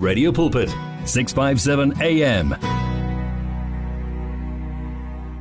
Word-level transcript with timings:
Radio 0.00 0.32
Pulpit, 0.32 0.70
657 1.04 2.00
AM. 2.00 2.56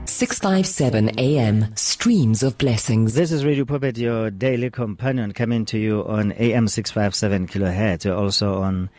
657 0.05 1.17
AM, 1.17 1.73
streams 1.77 2.43
of 2.43 2.57
blessings. 2.57 3.13
This 3.13 3.31
is 3.31 3.45
Radio 3.45 3.63
Pulpit, 3.63 3.97
your 3.97 4.29
daily 4.29 4.69
companion, 4.69 5.31
coming 5.31 5.63
to 5.63 5.79
you 5.79 6.05
on 6.05 6.33
AM 6.33 6.67
657 6.67 7.47
kilohertz. 7.47 8.03
We're 8.03 8.13
also 8.13 8.61
on 8.61 8.89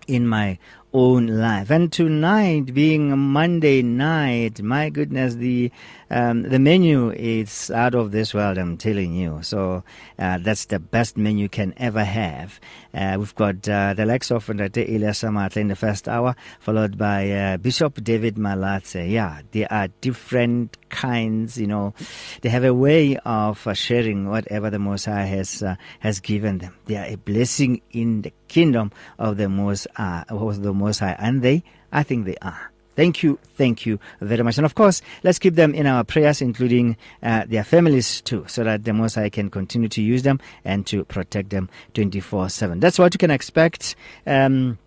in 0.07 0.27
my 0.27 0.57
own 0.93 1.27
life. 1.27 1.69
And 1.69 1.91
tonight, 1.91 2.73
being 2.73 3.17
Monday 3.17 3.81
night, 3.81 4.61
my 4.61 4.89
goodness, 4.89 5.35
the 5.35 5.71
um, 6.09 6.43
the 6.43 6.59
menu 6.59 7.11
is 7.11 7.71
out 7.71 7.95
of 7.95 8.11
this 8.11 8.33
world. 8.33 8.57
I'm 8.57 8.77
telling 8.77 9.13
you. 9.13 9.39
So 9.41 9.83
uh, 10.19 10.37
that's 10.37 10.65
the 10.65 10.79
best 10.79 11.17
menu 11.17 11.43
you 11.43 11.49
can 11.49 11.73
ever 11.77 12.03
have. 12.03 12.59
Uh, 12.93 13.15
we've 13.17 13.35
got 13.35 13.67
uh, 13.67 13.93
the 13.93 14.05
likes 14.05 14.31
of 14.31 14.45
Ndate 14.45 14.87
Elias 14.87 15.21
Shamatla 15.21 15.57
in 15.57 15.67
the 15.67 15.75
first 15.75 16.07
hour, 16.07 16.35
followed 16.59 16.97
by 16.97 17.29
uh, 17.31 17.57
Bishop 17.57 18.03
David 18.03 18.35
Malatse. 18.35 19.09
Yeah, 19.09 19.41
they 19.51 19.65
are 19.65 19.89
different 19.99 20.77
kinds. 20.89 21.57
You 21.57 21.67
know, 21.67 21.93
they 22.41 22.49
have 22.49 22.63
a 22.63 22.73
way 22.73 23.17
of 23.17 23.65
uh, 23.67 23.73
sharing 23.73 24.29
whatever 24.29 24.69
the 24.69 24.79
Most 24.79 25.05
High 25.05 25.25
has 25.25 25.61
uh, 25.61 25.75
has 25.99 26.19
given 26.19 26.59
them. 26.59 26.75
They 26.85 26.97
are 26.97 27.05
a 27.05 27.15
blessing 27.15 27.81
in 27.91 28.21
the 28.21 28.31
kingdom 28.47 28.91
of 29.19 29.37
the 29.37 29.49
Most 29.49 29.87
uh, 29.97 30.23
the 30.29 30.73
Most 30.85 30.99
High, 30.99 31.15
and 31.19 31.41
they, 31.41 31.63
I 31.91 32.03
think, 32.03 32.25
they 32.25 32.37
are. 32.41 32.71
Thank 32.95 33.23
you, 33.23 33.39
thank 33.55 33.85
you 33.85 33.99
very 34.21 34.43
much. 34.43 34.57
And 34.57 34.65
of 34.65 34.75
course, 34.75 35.01
let's 35.23 35.39
keep 35.39 35.55
them 35.55 35.75
in 35.75 35.85
our 35.85 36.03
prayers, 36.03 36.41
including 36.41 36.95
uh, 37.21 37.43
their 37.45 37.63
families 37.63 38.21
too, 38.21 38.45
so 38.47 38.63
that 38.63 38.85
the 38.85 38.93
Most 38.93 39.15
High 39.15 39.29
can 39.29 39.49
continue 39.49 39.89
to 39.89 40.01
use 40.01 40.23
them 40.23 40.39
and 40.63 40.87
to 40.87 41.03
protect 41.03 41.49
them 41.49 41.69
24 41.93 42.49
7. 42.49 42.79
That's 42.79 42.97
what 42.97 43.13
you 43.13 43.17
can 43.17 43.31
expect. 43.31 43.95
Um, 44.25 44.77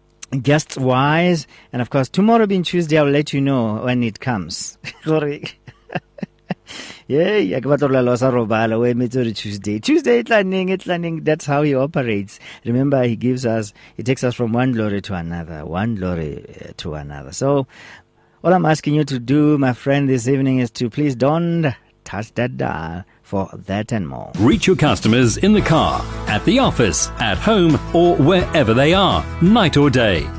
guests 0.43 0.77
wise. 0.77 1.47
And 1.73 1.83
of 1.83 1.91
course, 1.91 2.09
tomorrow 2.09 2.47
being 2.47 2.63
Tuesday, 2.63 2.99
I'll 2.99 3.05
let 3.05 3.33
you 3.33 3.41
know 3.41 3.83
when 3.85 4.03
it 4.03 4.21
comes. 4.21 4.79
yeah, 7.09 7.37
ya 7.37 7.61
ke 7.61 7.65
batla 7.73 8.05
go 8.05 8.15
sa 8.17 8.31
robala 8.31 8.77
re 8.79 9.33
tuesday 9.33 9.79
tuesday 9.81 10.19
e 10.21 10.23
tla 10.23 10.43
neng 10.45 10.69
e 10.69 11.21
that's 11.21 11.47
how 11.47 11.63
he 11.63 11.75
operates 11.75 12.39
remember 12.65 13.03
he 13.03 13.17
gives 13.17 13.47
us 13.47 13.73
he 13.97 14.03
takes 14.03 14.23
us 14.23 14.35
from 14.35 14.53
one 14.53 14.73
glory 14.73 15.01
to 15.01 15.15
another 15.15 15.65
one 15.65 15.95
glory 15.95 16.45
uh, 16.61 16.73
to 16.77 16.95
another 16.95 17.33
so 17.33 17.67
all 18.45 18.53
i'm 18.53 18.67
asking 18.67 18.95
you 18.95 19.05
to 19.05 19.19
do 19.19 19.57
my 19.57 19.73
friend 19.73 20.09
this 20.09 20.29
evening 20.29 20.59
is 20.59 20.71
to 20.71 20.91
please 20.91 21.17
don't 21.17 21.75
touch 22.05 22.33
that 22.35 22.57
dial 22.57 23.05
for 23.23 23.51
that 23.67 23.93
and 23.93 24.09
more. 24.09 24.33
Reach 24.39 24.67
your 24.67 24.77
customers 24.77 25.37
in 25.37 25.53
the 25.53 25.61
car, 25.61 26.01
at 26.27 26.43
the 26.47 26.59
office, 26.59 27.09
at 27.21 27.37
home, 27.37 27.79
or 27.95 28.17
wherever 28.17 28.73
they 28.73 28.95
are, 28.95 29.23
night 29.43 29.77
or 29.77 29.91
day. 29.91 30.27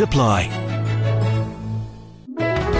apply. 0.00 0.48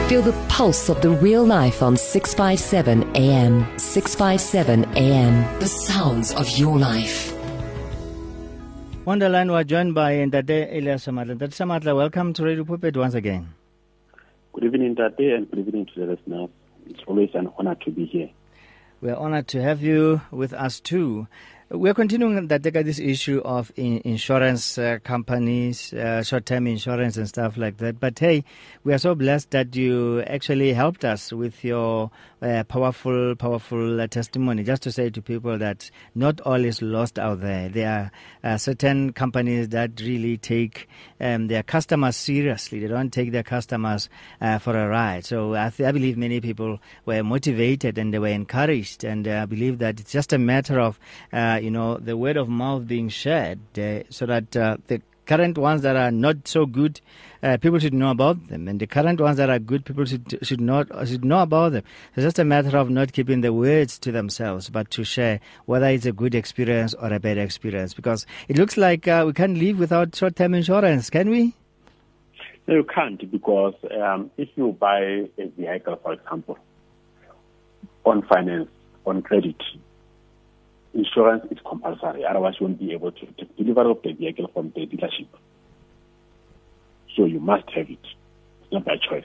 Feel 0.08 0.22
the 0.22 0.32
pulse 0.48 0.88
of 0.88 1.02
the 1.02 1.10
real 1.10 1.44
life 1.44 1.82
on 1.82 1.96
657 1.96 3.16
AM. 3.16 3.66
657 3.78 4.84
AM. 4.96 5.60
The 5.60 5.66
sounds 5.66 6.32
of 6.34 6.48
your 6.50 6.78
life. 6.78 7.34
Wonderland, 9.04 9.50
we're 9.50 9.64
joined 9.64 9.94
by 9.94 10.14
Ndade 10.14 10.72
Elias 10.76 11.06
Shamatla. 11.06 11.36
Ndade 11.36 11.50
Shamatla, 11.54 11.96
welcome 11.96 12.32
to 12.34 12.44
Radio 12.44 12.64
Pulpit 12.64 12.96
once 12.96 13.14
again. 13.14 13.54
Good 14.52 14.64
evening, 14.64 14.96
Tate, 14.96 15.34
and 15.34 15.50
good 15.50 15.60
evening 15.66 15.86
to 15.94 16.00
the 16.00 16.06
listeners. 16.06 16.50
It's 16.86 17.00
always 17.06 17.30
an 17.34 17.50
honor 17.58 17.74
to 17.84 17.90
be 17.90 18.04
here. 18.06 18.30
We're 19.00 19.16
honored 19.16 19.48
to 19.48 19.62
have 19.62 19.82
you 19.82 20.22
with 20.30 20.52
us 20.52 20.80
too. 20.80 21.28
We're 21.68 21.94
continuing 21.94 22.46
that 22.46 22.62
this 22.62 23.00
issue 23.00 23.42
of 23.44 23.72
in 23.74 24.00
insurance 24.04 24.78
uh, 24.78 24.98
companies, 25.02 25.92
uh, 25.92 26.22
short-term 26.22 26.68
insurance 26.68 27.16
and 27.16 27.28
stuff 27.28 27.56
like 27.56 27.78
that. 27.78 27.98
But 27.98 28.16
hey, 28.20 28.44
we 28.84 28.94
are 28.94 28.98
so 28.98 29.16
blessed 29.16 29.50
that 29.50 29.74
you 29.74 30.22
actually 30.28 30.74
helped 30.74 31.04
us 31.04 31.32
with 31.32 31.64
your 31.64 32.12
uh, 32.40 32.62
powerful, 32.64 33.34
powerful 33.34 34.00
uh, 34.00 34.06
testimony. 34.06 34.62
Just 34.62 34.82
to 34.82 34.92
say 34.92 35.10
to 35.10 35.20
people 35.20 35.58
that 35.58 35.90
not 36.14 36.40
all 36.42 36.64
is 36.64 36.82
lost 36.82 37.18
out 37.18 37.40
there. 37.40 37.68
There 37.68 37.88
are 38.44 38.52
uh, 38.52 38.58
certain 38.58 39.12
companies 39.12 39.70
that 39.70 40.00
really 40.00 40.36
take 40.36 40.88
um, 41.20 41.48
their 41.48 41.64
customers 41.64 42.14
seriously. 42.14 42.78
They 42.78 42.86
don't 42.86 43.12
take 43.12 43.32
their 43.32 43.42
customers 43.42 44.08
uh, 44.40 44.58
for 44.58 44.76
a 44.76 44.86
ride. 44.86 45.24
So 45.24 45.54
I, 45.54 45.72
I, 45.78 45.90
believe 45.90 46.16
many 46.16 46.40
people 46.40 46.78
were 47.06 47.24
motivated 47.24 47.98
and 47.98 48.14
they 48.14 48.20
were 48.20 48.28
encouraged, 48.28 49.02
and 49.02 49.26
I 49.26 49.46
believe 49.46 49.78
that 49.78 49.98
it's 49.98 50.12
just 50.12 50.32
a 50.32 50.38
matter 50.38 50.78
of 50.78 51.00
you 51.62 51.70
know, 51.70 51.96
the 51.98 52.16
word 52.16 52.36
of 52.36 52.48
mouth 52.48 52.86
being 52.86 53.08
shared 53.08 53.58
so 54.10 54.26
that 54.26 54.56
uh, 54.56 54.76
the 54.86 55.00
current 55.26 55.58
ones 55.58 55.82
that 55.82 55.96
are 55.96 56.10
not 56.10 56.46
so 56.46 56.64
good, 56.66 57.00
uh, 57.42 57.56
people 57.58 57.78
should 57.78 57.92
know 57.92 58.10
about 58.10 58.48
them, 58.48 58.68
and 58.68 58.80
the 58.80 58.86
current 58.86 59.20
ones 59.20 59.36
that 59.36 59.50
are 59.50 59.58
good, 59.58 59.84
people 59.84 60.04
should 60.04 60.38
should 60.42 60.60
not 60.60 60.86
should 61.06 61.24
know 61.24 61.40
about 61.40 61.72
them. 61.72 61.82
It's 62.14 62.24
just 62.24 62.38
a 62.38 62.44
matter 62.44 62.76
of 62.78 62.88
not 62.90 63.12
keeping 63.12 63.40
the 63.40 63.52
words 63.52 63.98
to 64.00 64.12
themselves, 64.12 64.70
but 64.70 64.90
to 64.92 65.04
share 65.04 65.40
whether 65.66 65.86
it's 65.86 66.06
a 66.06 66.12
good 66.12 66.34
experience 66.34 66.94
or 66.94 67.12
a 67.12 67.20
bad 67.20 67.38
experience. 67.38 67.92
Because 67.92 68.26
it 68.48 68.56
looks 68.56 68.76
like 68.76 69.06
uh, 69.08 69.24
we 69.26 69.32
can't 69.32 69.58
live 69.58 69.78
without 69.78 70.14
short-term 70.14 70.54
insurance, 70.54 71.10
can 71.10 71.28
we? 71.28 71.54
No, 72.66 72.76
you 72.76 72.84
can't 72.84 73.30
because 73.30 73.74
um, 74.00 74.30
if 74.36 74.48
you 74.56 74.72
buy 74.72 75.28
a 75.38 75.46
vehicle, 75.56 76.00
for 76.02 76.14
example, 76.14 76.58
on 78.04 78.22
finance, 78.22 78.68
on 79.04 79.22
credit, 79.22 79.62
insurance 80.96 81.44
is 81.50 81.58
compulsory. 81.66 82.24
Otherwise, 82.24 82.54
you 82.60 82.66
won't 82.66 82.78
be 82.78 82.92
able 82.92 83.12
to 83.12 83.26
of 83.26 84.02
the 84.02 84.12
vehicle 84.12 84.50
from 84.52 84.72
the 84.74 84.86
dealership. 84.86 85.28
So 87.16 87.24
you 87.24 87.40
must 87.40 87.68
have 87.70 87.88
it. 87.88 87.98
It's 88.62 88.72
not 88.72 88.84
by 88.84 88.96
choice. 88.96 89.24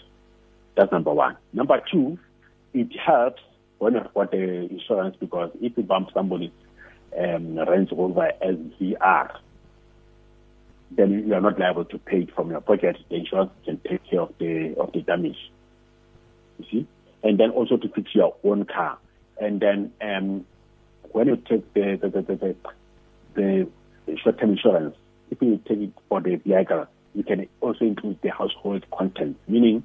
That's 0.76 0.92
number 0.92 1.14
one. 1.14 1.38
Number 1.54 1.82
two, 1.92 2.18
it 2.74 2.90
helps 2.98 3.42
when 3.80 3.94
you've 3.94 4.14
got 4.14 4.32
the 4.32 4.68
insurance 4.70 5.16
because 5.20 5.52
if 5.62 5.76
you 5.76 5.84
bump 5.84 6.10
somebody's 6.14 6.52
um, 7.18 7.58
Range 7.58 7.92
Rover 7.92 8.32
SVR, 8.42 9.36
then 10.92 11.28
you 11.28 11.34
are 11.34 11.42
not 11.42 11.60
liable 11.60 11.86
to 11.86 11.98
pay 11.98 12.20
it 12.20 12.36
from 12.36 12.52
your 12.52 12.62
pocket. 12.62 12.98
The 13.10 13.16
insurance 13.16 13.52
can 13.66 13.80
take 13.88 14.02
care 14.10 14.22
of 14.22 14.34
the 14.40 14.76
of 14.78 14.92
the 14.94 15.02
damage. 15.02 15.38
You 16.60 16.66
see, 16.72 16.88
and 17.24 17.40
then 17.40 17.52
also 17.52 17.78
to 17.78 17.90
fix 17.90 18.14
your 18.14 18.36
own 18.44 18.66
car, 18.66 18.98
and 19.40 19.60
then 19.60 19.92
um, 20.02 20.46
when 21.14 21.28
you 21.28 21.36
take 21.38 21.74
the 21.74 21.98
the 22.02 22.10
the, 22.10 22.22
the, 22.22 22.56
the, 23.36 23.68
the 24.06 24.18
short-term 24.18 24.52
insurance, 24.52 24.96
if 25.30 25.42
you 25.42 25.60
take 25.68 25.80
it 25.80 25.94
for 26.10 26.22
the 26.22 26.36
vehicle, 26.36 26.88
you 27.14 27.24
can 27.24 27.48
also 27.62 27.86
include 27.86 28.20
the 28.22 28.30
household 28.30 28.86
contents, 28.92 29.40
meaning 29.48 29.84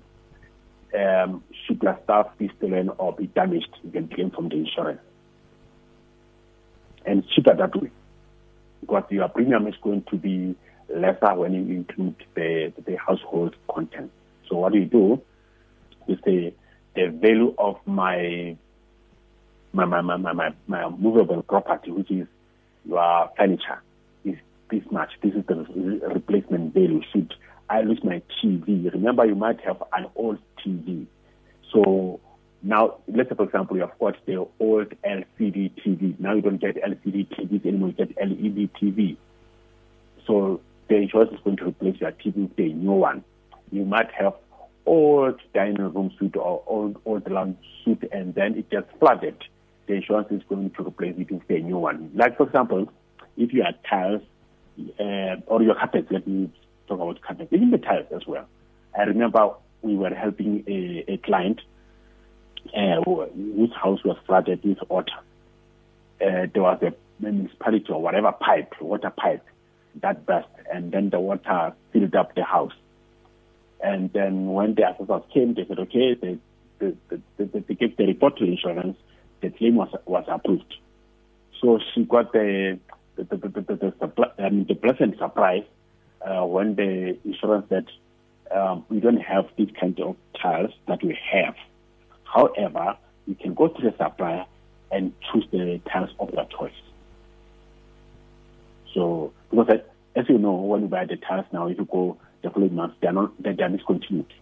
um, 0.98 1.42
should 1.66 1.82
your 1.82 1.98
stuff 2.04 2.28
be 2.38 2.50
stolen 2.56 2.90
or 2.98 3.12
be 3.12 3.26
damaged, 3.26 3.68
you 3.84 3.90
can 3.90 4.08
claim 4.08 4.30
from 4.30 4.48
the 4.48 4.56
insurance. 4.56 5.00
And 7.04 7.24
cheaper 7.28 7.54
that 7.54 7.74
way, 7.80 7.90
because 8.80 9.04
your 9.10 9.28
premium 9.28 9.66
is 9.66 9.74
going 9.82 10.02
to 10.10 10.16
be 10.16 10.56
lesser 10.88 11.34
when 11.34 11.52
you 11.52 11.76
include 11.76 12.16
the, 12.34 12.72
the 12.84 12.96
household 12.96 13.54
content. 13.68 14.10
So 14.48 14.56
what 14.56 14.72
do 14.72 14.78
you 14.78 14.86
do 14.86 15.22
is 16.08 16.18
the, 16.24 16.52
the 16.94 17.08
value 17.08 17.54
of 17.58 17.76
my 17.86 18.56
my, 19.84 20.00
my, 20.00 20.16
my, 20.16 20.32
my, 20.32 20.50
my 20.66 20.88
movable 20.88 21.42
property, 21.42 21.90
which 21.90 22.10
is 22.10 22.26
your 22.84 23.30
furniture, 23.36 23.82
is 24.24 24.36
this 24.70 24.82
much. 24.90 25.10
This 25.22 25.34
is 25.34 25.44
the 25.46 25.66
replacement 26.14 26.72
value. 26.72 27.02
Should 27.12 27.34
I 27.68 27.82
lose 27.82 28.00
my 28.02 28.22
TV? 28.42 28.90
Remember, 28.92 29.26
you 29.26 29.34
might 29.34 29.60
have 29.60 29.82
an 29.92 30.06
old 30.16 30.38
TV. 30.64 31.06
So 31.72 32.20
now, 32.62 32.98
let's 33.08 33.28
say, 33.28 33.34
for 33.36 33.44
example, 33.44 33.76
you 33.76 33.82
have 33.82 33.98
got 33.98 34.14
the 34.24 34.46
old 34.58 34.94
LCD 35.04 35.72
TV. 35.84 36.18
Now 36.18 36.34
you 36.34 36.40
don't 36.40 36.60
get 36.60 36.76
LCD 36.76 37.28
TVs 37.28 37.66
anymore, 37.66 37.88
you 37.90 38.06
get 38.06 38.16
LED 38.16 38.70
TV. 38.80 39.16
So 40.26 40.60
the 40.88 40.96
insurance 40.96 41.32
is 41.32 41.40
going 41.44 41.56
to 41.58 41.66
replace 41.66 42.00
your 42.00 42.12
TV 42.12 42.48
with 42.48 42.58
a 42.58 42.72
new 42.72 42.92
one. 42.92 43.24
You 43.70 43.84
might 43.84 44.10
have 44.12 44.34
old 44.86 45.40
dining 45.52 45.76
room 45.92 46.12
suite 46.16 46.36
or 46.36 46.62
old 46.66 46.96
old 47.04 47.28
lounge 47.30 47.58
suite, 47.82 48.04
and 48.12 48.34
then 48.34 48.56
it 48.56 48.70
gets 48.70 48.86
flooded. 48.98 49.36
The 49.86 49.94
insurance 49.94 50.28
is 50.30 50.42
going 50.48 50.70
to 50.70 50.82
replace 50.82 51.14
it 51.18 51.30
with 51.30 51.42
a 51.48 51.58
new 51.58 51.78
one. 51.78 52.10
Like 52.14 52.36
for 52.36 52.46
example, 52.46 52.92
if 53.36 53.52
you 53.52 53.62
had 53.62 53.78
tiles 53.88 54.22
uh, 54.98 55.36
or 55.46 55.62
your 55.62 55.74
carpets, 55.74 56.08
let 56.10 56.26
me 56.26 56.50
talk 56.88 57.00
about 57.00 57.20
carpets, 57.22 57.52
even 57.52 57.70
the 57.70 57.78
tiles 57.78 58.06
as 58.14 58.26
well. 58.26 58.46
I 58.98 59.02
remember 59.02 59.50
we 59.82 59.96
were 59.96 60.14
helping 60.14 60.64
a, 60.66 61.12
a 61.12 61.16
client 61.18 61.60
uh, 62.76 63.02
whose 63.04 63.72
house 63.74 64.02
was 64.04 64.16
flooded 64.26 64.64
with 64.64 64.78
water. 64.88 65.12
Uh, 66.20 66.46
there 66.52 66.62
was 66.62 66.82
a 66.82 66.94
municipality 67.20 67.86
or 67.90 68.00
whatever 68.00 68.32
pipe, 68.32 68.72
water 68.80 69.10
pipe, 69.10 69.44
that 70.02 70.26
burst, 70.26 70.48
and 70.72 70.92
then 70.92 71.10
the 71.10 71.20
water 71.20 71.74
filled 71.92 72.14
up 72.14 72.34
the 72.34 72.42
house. 72.42 72.72
And 73.82 74.12
then 74.12 74.46
when 74.46 74.74
the 74.74 74.88
assessors 74.88 75.22
came, 75.32 75.54
they 75.54 75.66
said, 75.66 75.78
okay, 75.78 76.14
they, 76.14 76.38
they, 76.78 76.92
they, 77.38 77.44
they 77.60 77.74
gave 77.74 77.96
the 77.96 78.06
report 78.06 78.38
to 78.38 78.44
insurance, 78.44 78.96
the 79.40 79.50
claim 79.50 79.76
was, 79.76 79.94
was 80.06 80.24
approved. 80.28 80.74
So 81.60 81.78
she 81.94 82.04
got 82.04 82.32
the, 82.32 82.78
the, 83.16 83.24
the, 83.24 83.36
the, 83.36 83.60
the, 83.60 83.94
the, 84.00 84.32
I 84.38 84.50
mean, 84.50 84.66
the 84.66 84.74
pleasant 84.74 85.18
surprise 85.18 85.64
uh, 86.22 86.44
when 86.44 86.74
the 86.74 87.16
insurance 87.24 87.66
said, 87.68 87.86
um, 88.54 88.84
we 88.88 89.00
don't 89.00 89.20
have 89.20 89.46
this 89.58 89.68
kind 89.78 89.98
of 90.00 90.16
tiles 90.40 90.72
that 90.86 91.02
we 91.02 91.18
have. 91.32 91.54
However, 92.24 92.96
you 93.26 93.34
can 93.34 93.54
go 93.54 93.68
to 93.68 93.82
the 93.82 93.94
supplier 93.96 94.46
and 94.90 95.12
choose 95.32 95.46
the 95.50 95.80
tiles 95.90 96.10
of 96.20 96.32
your 96.32 96.46
choice. 96.46 96.72
So, 98.94 99.32
because 99.50 99.80
as 100.14 100.24
you 100.28 100.38
know, 100.38 100.54
when 100.54 100.82
you 100.82 100.88
buy 100.88 101.04
the 101.04 101.16
tiles 101.16 101.46
now, 101.52 101.68
if 101.68 101.78
you 101.78 101.84
go 101.84 102.16
the 102.42 102.50
following 102.50 102.74
month, 102.74 102.94
they 103.00 103.08
are 103.08 103.12
not 103.12 103.42
they 103.42 103.50
are 103.50 103.68
discontinued. 103.68 104.32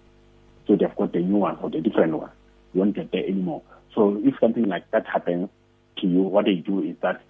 So 0.66 0.76
they've 0.76 0.94
got 0.96 1.12
the 1.12 1.20
new 1.20 1.36
one 1.36 1.58
or 1.60 1.70
the 1.70 1.80
different 1.80 2.16
one. 2.16 2.30
You 2.72 2.80
won't 2.80 2.94
get 2.94 3.10
there 3.12 3.24
anymore. 3.24 3.62
So 3.94 4.20
if 4.24 4.34
something 4.40 4.64
like 4.64 4.90
that 4.90 5.06
happens 5.06 5.48
to 5.98 6.06
you, 6.06 6.22
what 6.22 6.46
they 6.46 6.54
do 6.54 6.82
is 6.82 6.96
that 7.02 7.20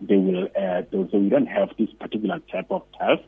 they 0.00 0.16
will 0.16 0.44
uh, 0.56 0.82
say 0.90 1.18
we 1.18 1.28
don't 1.28 1.46
have 1.46 1.70
this 1.78 1.90
particular 1.98 2.40
type 2.50 2.70
of 2.70 2.82
tiles, 2.98 3.20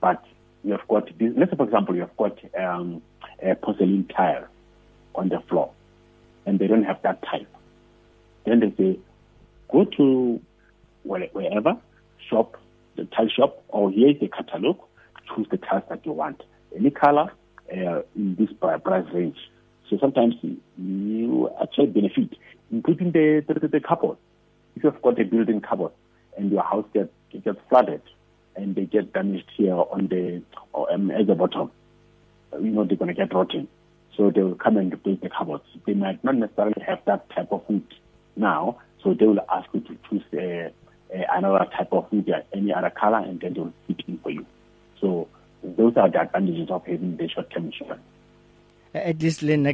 but 0.00 0.22
you 0.62 0.72
have 0.72 0.86
got 0.88 1.06
this. 1.18 1.32
Let's 1.36 1.50
say, 1.50 1.56
for 1.56 1.64
example, 1.64 1.94
you 1.94 2.02
have 2.02 2.16
got 2.16 2.38
um, 2.58 3.02
a 3.42 3.54
porcelain 3.54 4.06
tile 4.14 4.46
on 5.14 5.28
the 5.30 5.40
floor, 5.48 5.72
and 6.46 6.58
they 6.58 6.66
don't 6.66 6.84
have 6.84 7.00
that 7.02 7.22
type. 7.22 7.48
Then 8.44 8.60
they 8.60 8.74
say, 8.76 8.98
go 9.70 9.84
to 9.84 10.40
wherever 11.04 11.76
shop, 12.28 12.56
the 12.96 13.04
tile 13.06 13.28
shop, 13.28 13.62
or 13.68 13.90
here 13.90 14.10
is 14.10 14.20
the 14.20 14.28
catalog. 14.28 14.78
Choose 15.34 15.46
the 15.50 15.56
tiles 15.56 15.84
that 15.88 16.04
you 16.06 16.12
want, 16.12 16.42
any 16.76 16.90
color 16.90 17.32
uh, 17.72 18.02
in 18.14 18.36
this 18.38 18.50
price 18.60 19.06
range. 19.12 19.36
So 19.90 19.98
sometimes 19.98 20.34
you 20.76 21.50
actually 21.60 21.86
benefit, 21.86 22.36
including 22.70 23.12
the, 23.12 23.44
the, 23.46 23.68
the 23.68 23.80
cupboard. 23.80 24.18
If 24.76 24.84
you've 24.84 25.00
got 25.02 25.20
a 25.20 25.24
building 25.24 25.60
cupboard 25.60 25.92
and 26.36 26.50
your 26.50 26.62
house 26.62 26.84
gets, 26.92 27.10
gets 27.32 27.58
flooded 27.68 28.02
and 28.54 28.74
they 28.74 28.84
get 28.84 29.12
damaged 29.12 29.50
here 29.56 29.74
on 29.74 30.08
the 30.08 30.42
or, 30.72 30.92
um, 30.92 31.10
at 31.10 31.26
the 31.26 31.34
bottom, 31.34 31.70
you 32.52 32.70
know 32.70 32.84
they're 32.84 32.96
going 32.96 33.08
to 33.08 33.14
get 33.14 33.32
rotten. 33.32 33.68
So 34.16 34.30
they 34.30 34.42
will 34.42 34.56
come 34.56 34.76
and 34.76 34.92
replace 34.92 35.20
the 35.22 35.30
cupboards. 35.30 35.64
They 35.86 35.94
might 35.94 36.22
not 36.24 36.34
necessarily 36.34 36.82
have 36.86 37.00
that 37.06 37.30
type 37.30 37.52
of 37.52 37.62
wood 37.68 37.84
now, 38.36 38.78
so 39.02 39.14
they 39.14 39.26
will 39.26 39.40
ask 39.50 39.68
you 39.72 39.80
to 39.80 39.96
choose 40.10 40.22
uh, 40.34 41.16
uh, 41.16 41.22
another 41.32 41.66
type 41.76 41.92
of 41.92 42.10
wood, 42.12 42.30
any 42.52 42.74
other 42.74 42.90
color, 42.90 43.18
and 43.18 43.40
then 43.40 43.54
they 43.54 43.60
will 43.60 43.72
fit 43.86 44.02
in 44.08 44.18
for 44.18 44.30
you. 44.30 44.44
So 45.00 45.28
those 45.62 45.96
are 45.96 46.10
the 46.10 46.20
advantages 46.20 46.68
of 46.70 46.84
having 46.84 47.16
the 47.16 47.28
short-term 47.28 47.66
insurance. 47.66 48.02
At 48.94 49.20
least 49.22 49.42
Lynn 49.42 49.64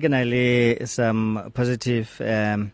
some 0.87 1.51
positive 1.55 2.21
um, 2.21 2.73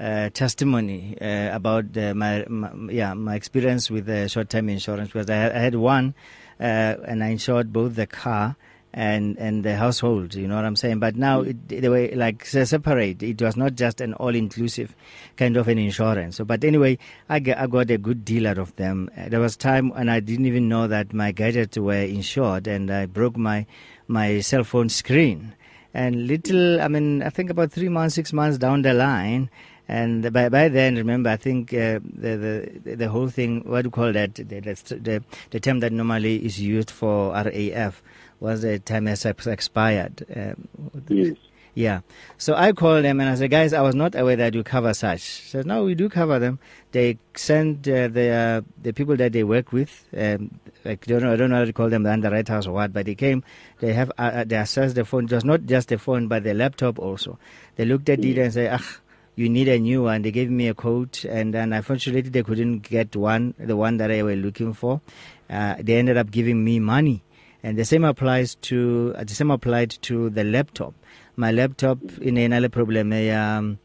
uh, 0.00 0.30
testimony 0.30 1.16
uh, 1.20 1.54
about 1.54 1.96
uh, 1.96 2.14
my, 2.14 2.44
my, 2.48 2.70
yeah 2.92 3.14
my 3.14 3.34
experience 3.34 3.90
with 3.90 4.06
the 4.06 4.28
short-term 4.28 4.68
insurance 4.68 5.08
because 5.08 5.30
I, 5.30 5.46
I 5.46 5.58
had 5.58 5.74
one 5.74 6.14
uh, 6.60 6.62
and 6.62 7.22
I 7.22 7.28
insured 7.28 7.72
both 7.72 7.94
the 7.94 8.06
car 8.06 8.56
and 8.92 9.38
and 9.38 9.64
the 9.64 9.76
household. 9.76 10.34
You 10.34 10.48
know 10.48 10.56
what 10.56 10.64
I'm 10.64 10.76
saying? 10.76 10.98
But 10.98 11.16
now 11.16 11.42
it, 11.42 11.68
they 11.68 11.88
were 11.88 12.08
like 12.14 12.44
separate. 12.44 13.22
It 13.22 13.40
was 13.40 13.56
not 13.56 13.74
just 13.74 14.00
an 14.00 14.14
all-inclusive 14.14 14.94
kind 15.36 15.56
of 15.56 15.68
an 15.68 15.78
insurance. 15.78 16.36
So, 16.36 16.44
but 16.44 16.64
anyway, 16.64 16.98
I, 17.28 17.36
I 17.36 17.66
got 17.66 17.90
a 17.90 17.98
good 17.98 18.24
deal 18.24 18.46
out 18.46 18.58
of 18.58 18.74
them. 18.76 19.10
Uh, 19.16 19.28
there 19.28 19.40
was 19.40 19.56
time 19.56 19.90
when 19.90 20.08
I 20.08 20.20
didn't 20.20 20.46
even 20.46 20.68
know 20.68 20.86
that 20.86 21.12
my 21.12 21.32
gadgets 21.32 21.76
were 21.78 21.94
insured, 21.94 22.66
and 22.66 22.90
I 22.90 23.06
broke 23.06 23.36
my 23.36 23.66
my 24.06 24.40
cell 24.40 24.64
phone 24.64 24.88
screen. 24.88 25.54
And 25.94 26.26
little, 26.26 26.80
I 26.80 26.88
mean, 26.88 27.22
I 27.22 27.30
think 27.30 27.50
about 27.50 27.72
three 27.72 27.88
months, 27.88 28.14
six 28.14 28.32
months 28.32 28.58
down 28.58 28.82
the 28.82 28.92
line, 28.94 29.50
and 29.88 30.30
by 30.32 30.50
by 30.50 30.68
then, 30.68 30.96
remember, 30.96 31.30
I 31.30 31.36
think 31.36 31.72
uh, 31.72 31.98
the 32.02 32.70
the 32.84 32.94
the 32.96 33.08
whole 33.08 33.28
thing. 33.28 33.62
What 33.64 33.82
do 33.82 33.86
you 33.86 33.90
call 33.90 34.12
that? 34.12 34.34
The, 34.34 34.60
the 34.60 35.24
the 35.50 35.60
term 35.60 35.80
that 35.80 35.92
normally 35.92 36.44
is 36.44 36.60
used 36.60 36.90
for 36.90 37.32
RAF 37.32 38.02
was 38.38 38.62
the 38.62 38.78
time 38.80 39.06
has 39.06 39.24
expired. 39.24 40.26
Um, 40.36 40.68
yes. 41.08 41.36
Yeah. 41.74 42.00
So 42.38 42.54
I 42.54 42.72
called 42.72 43.04
them 43.04 43.20
and 43.20 43.28
I 43.28 43.34
said, 43.34 43.50
guys, 43.50 43.72
I 43.72 43.82
was 43.82 43.94
not 43.94 44.14
aware 44.14 44.36
that 44.36 44.54
you 44.54 44.64
cover 44.64 44.92
such. 44.94 45.20
Said, 45.20 45.66
no, 45.66 45.84
we 45.84 45.94
do 45.94 46.08
cover 46.08 46.38
them. 46.38 46.58
They 46.92 47.18
send 47.34 47.88
uh, 47.88 48.08
the 48.08 48.28
uh, 48.30 48.60
the 48.82 48.92
people 48.92 49.16
that 49.16 49.32
they 49.32 49.44
work 49.44 49.72
with. 49.72 50.06
Um, 50.16 50.58
like 50.84 51.06
don't 51.06 51.22
know, 51.22 51.32
I 51.32 51.36
don't 51.36 51.50
know 51.50 51.58
how 51.58 51.64
to 51.64 51.72
call 51.72 51.88
them 51.88 52.02
the 52.02 52.12
underwriters 52.12 52.66
or 52.66 52.72
what, 52.72 52.92
but 52.92 53.06
they 53.06 53.14
came. 53.14 53.44
They 53.80 53.92
have 53.92 54.10
uh, 54.18 54.22
uh 54.22 54.44
they 54.44 54.56
assessed 54.56 54.94
the 54.94 55.04
phone. 55.04 55.28
Just 55.28 55.44
not 55.44 55.66
just 55.66 55.88
the 55.88 55.98
phone, 55.98 56.28
but 56.28 56.44
the 56.44 56.54
laptop 56.54 56.98
also. 56.98 57.38
They 57.76 57.84
looked 57.84 58.08
at 58.08 58.24
it 58.24 58.38
and 58.38 58.52
said, 58.52 58.80
ah 58.80 59.00
you 59.38 59.48
need 59.48 59.68
a 59.68 59.78
new 59.78 60.02
one. 60.02 60.22
They 60.22 60.32
gave 60.32 60.50
me 60.50 60.66
a 60.66 60.74
quote, 60.74 61.24
and 61.24 61.54
then 61.54 61.72
unfortunately 61.72 62.28
they 62.28 62.42
couldn't 62.42 62.80
get 62.80 63.14
one, 63.14 63.54
the 63.56 63.76
one 63.76 63.98
that 63.98 64.10
I 64.10 64.24
were 64.24 64.34
looking 64.34 64.72
for. 64.72 65.00
Uh, 65.48 65.76
they 65.78 65.96
ended 65.96 66.16
up 66.16 66.32
giving 66.32 66.64
me 66.64 66.80
money, 66.80 67.22
and 67.62 67.78
the 67.78 67.84
same 67.84 68.02
applies 68.02 68.56
to 68.62 69.14
uh, 69.16 69.22
the 69.22 69.34
same 69.34 69.52
applied 69.52 69.90
to 70.02 70.28
the 70.30 70.42
laptop. 70.42 70.92
My 71.38 71.52
laptop 71.52 71.98
in 72.20 72.36
another 72.36 72.68
problem. 72.68 73.12
Um, 73.12 73.78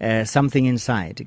uh, 0.00 0.24
something 0.24 0.66
inside 0.66 1.24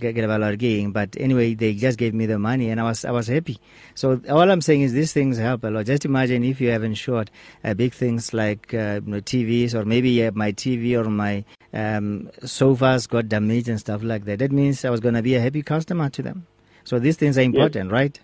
but 0.92 1.16
anyway 1.18 1.54
they 1.54 1.74
just 1.74 1.98
gave 1.98 2.14
me 2.14 2.26
the 2.26 2.38
money 2.38 2.70
and 2.70 2.80
I 2.80 2.84
was 2.84 3.06
I 3.06 3.12
was 3.12 3.28
happy. 3.28 3.60
So 3.96 4.22
all 4.30 4.52
I'm 4.52 4.62
saying 4.62 4.82
is 4.82 4.94
these 4.94 5.14
things 5.14 5.38
help 5.38 5.64
a 5.64 5.68
lot. 5.68 5.86
Just 5.86 6.06
imagine 6.06 6.44
if 6.44 6.60
you 6.60 6.70
have 6.72 6.84
insured 6.84 7.32
uh, 7.64 7.74
big 7.74 7.94
things 7.94 8.34
like 8.34 8.74
uh, 8.74 9.00
you 9.06 9.12
know, 9.12 9.22
TVs 9.22 9.74
or 9.74 9.86
maybe 9.86 10.30
my 10.32 10.52
TV 10.52 10.94
or 11.00 11.10
my 11.10 11.46
um, 11.74 12.30
sofas 12.44 13.08
got 13.08 13.30
damaged 13.30 13.70
and 13.70 13.80
stuff 13.80 14.04
like 14.04 14.26
that. 14.26 14.40
That 14.40 14.52
means 14.52 14.84
I 14.84 14.90
was 14.90 15.00
going 15.00 15.16
to 15.16 15.22
be 15.22 15.36
a 15.36 15.42
happy 15.42 15.64
customer 15.64 16.10
to 16.10 16.22
them. 16.22 16.46
So 16.84 17.00
these 17.00 17.16
things 17.16 17.38
are 17.38 17.42
important 17.42 17.86
yes. 17.86 17.92
right? 17.92 18.20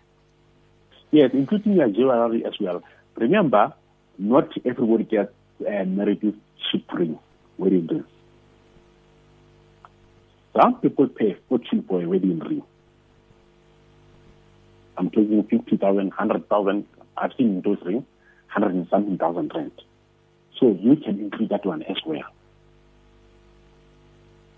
Yes 1.12 1.32
including 1.34 1.74
your 1.74 1.90
jewelry 1.90 2.46
as 2.46 2.54
well. 2.60 2.84
Remember 3.16 3.74
not 4.20 4.50
everybody 4.66 5.06
gets 5.06 5.32
uh, 5.62 5.86
married 5.86 6.22
ring 6.94 7.20
wedding 7.58 7.88
rings 7.88 8.06
some 10.56 10.80
people 10.82 11.08
pay 11.08 11.36
fortune 11.50 11.84
for 11.88 12.02
a 12.02 12.08
wedding 12.08 12.40
ring. 12.40 12.62
I'm 14.98 15.10
talking 15.10 15.44
50,000, 15.50 15.96
100,000. 15.96 16.86
I've 17.18 17.32
seen 17.38 17.62
those 17.66 17.80
rings, 17.84 18.04
100 18.54 18.76
and 18.76 18.88
something 18.90 19.18
thousand 19.18 19.52
rand. 19.56 19.72
So 20.60 20.78
you 20.80 20.96
can 20.98 21.20
include 21.20 21.50
that 21.50 21.66
one 21.66 21.82
as 21.84 21.98
well. 22.06 22.22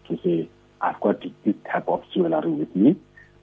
To 0.10 0.20
say, 0.22 0.50
I've 0.82 1.00
got 1.00 1.22
this 1.22 1.56
type 1.72 1.88
of 1.88 2.04
jewelry 2.14 2.52
with 2.52 2.76
me. 2.76 2.98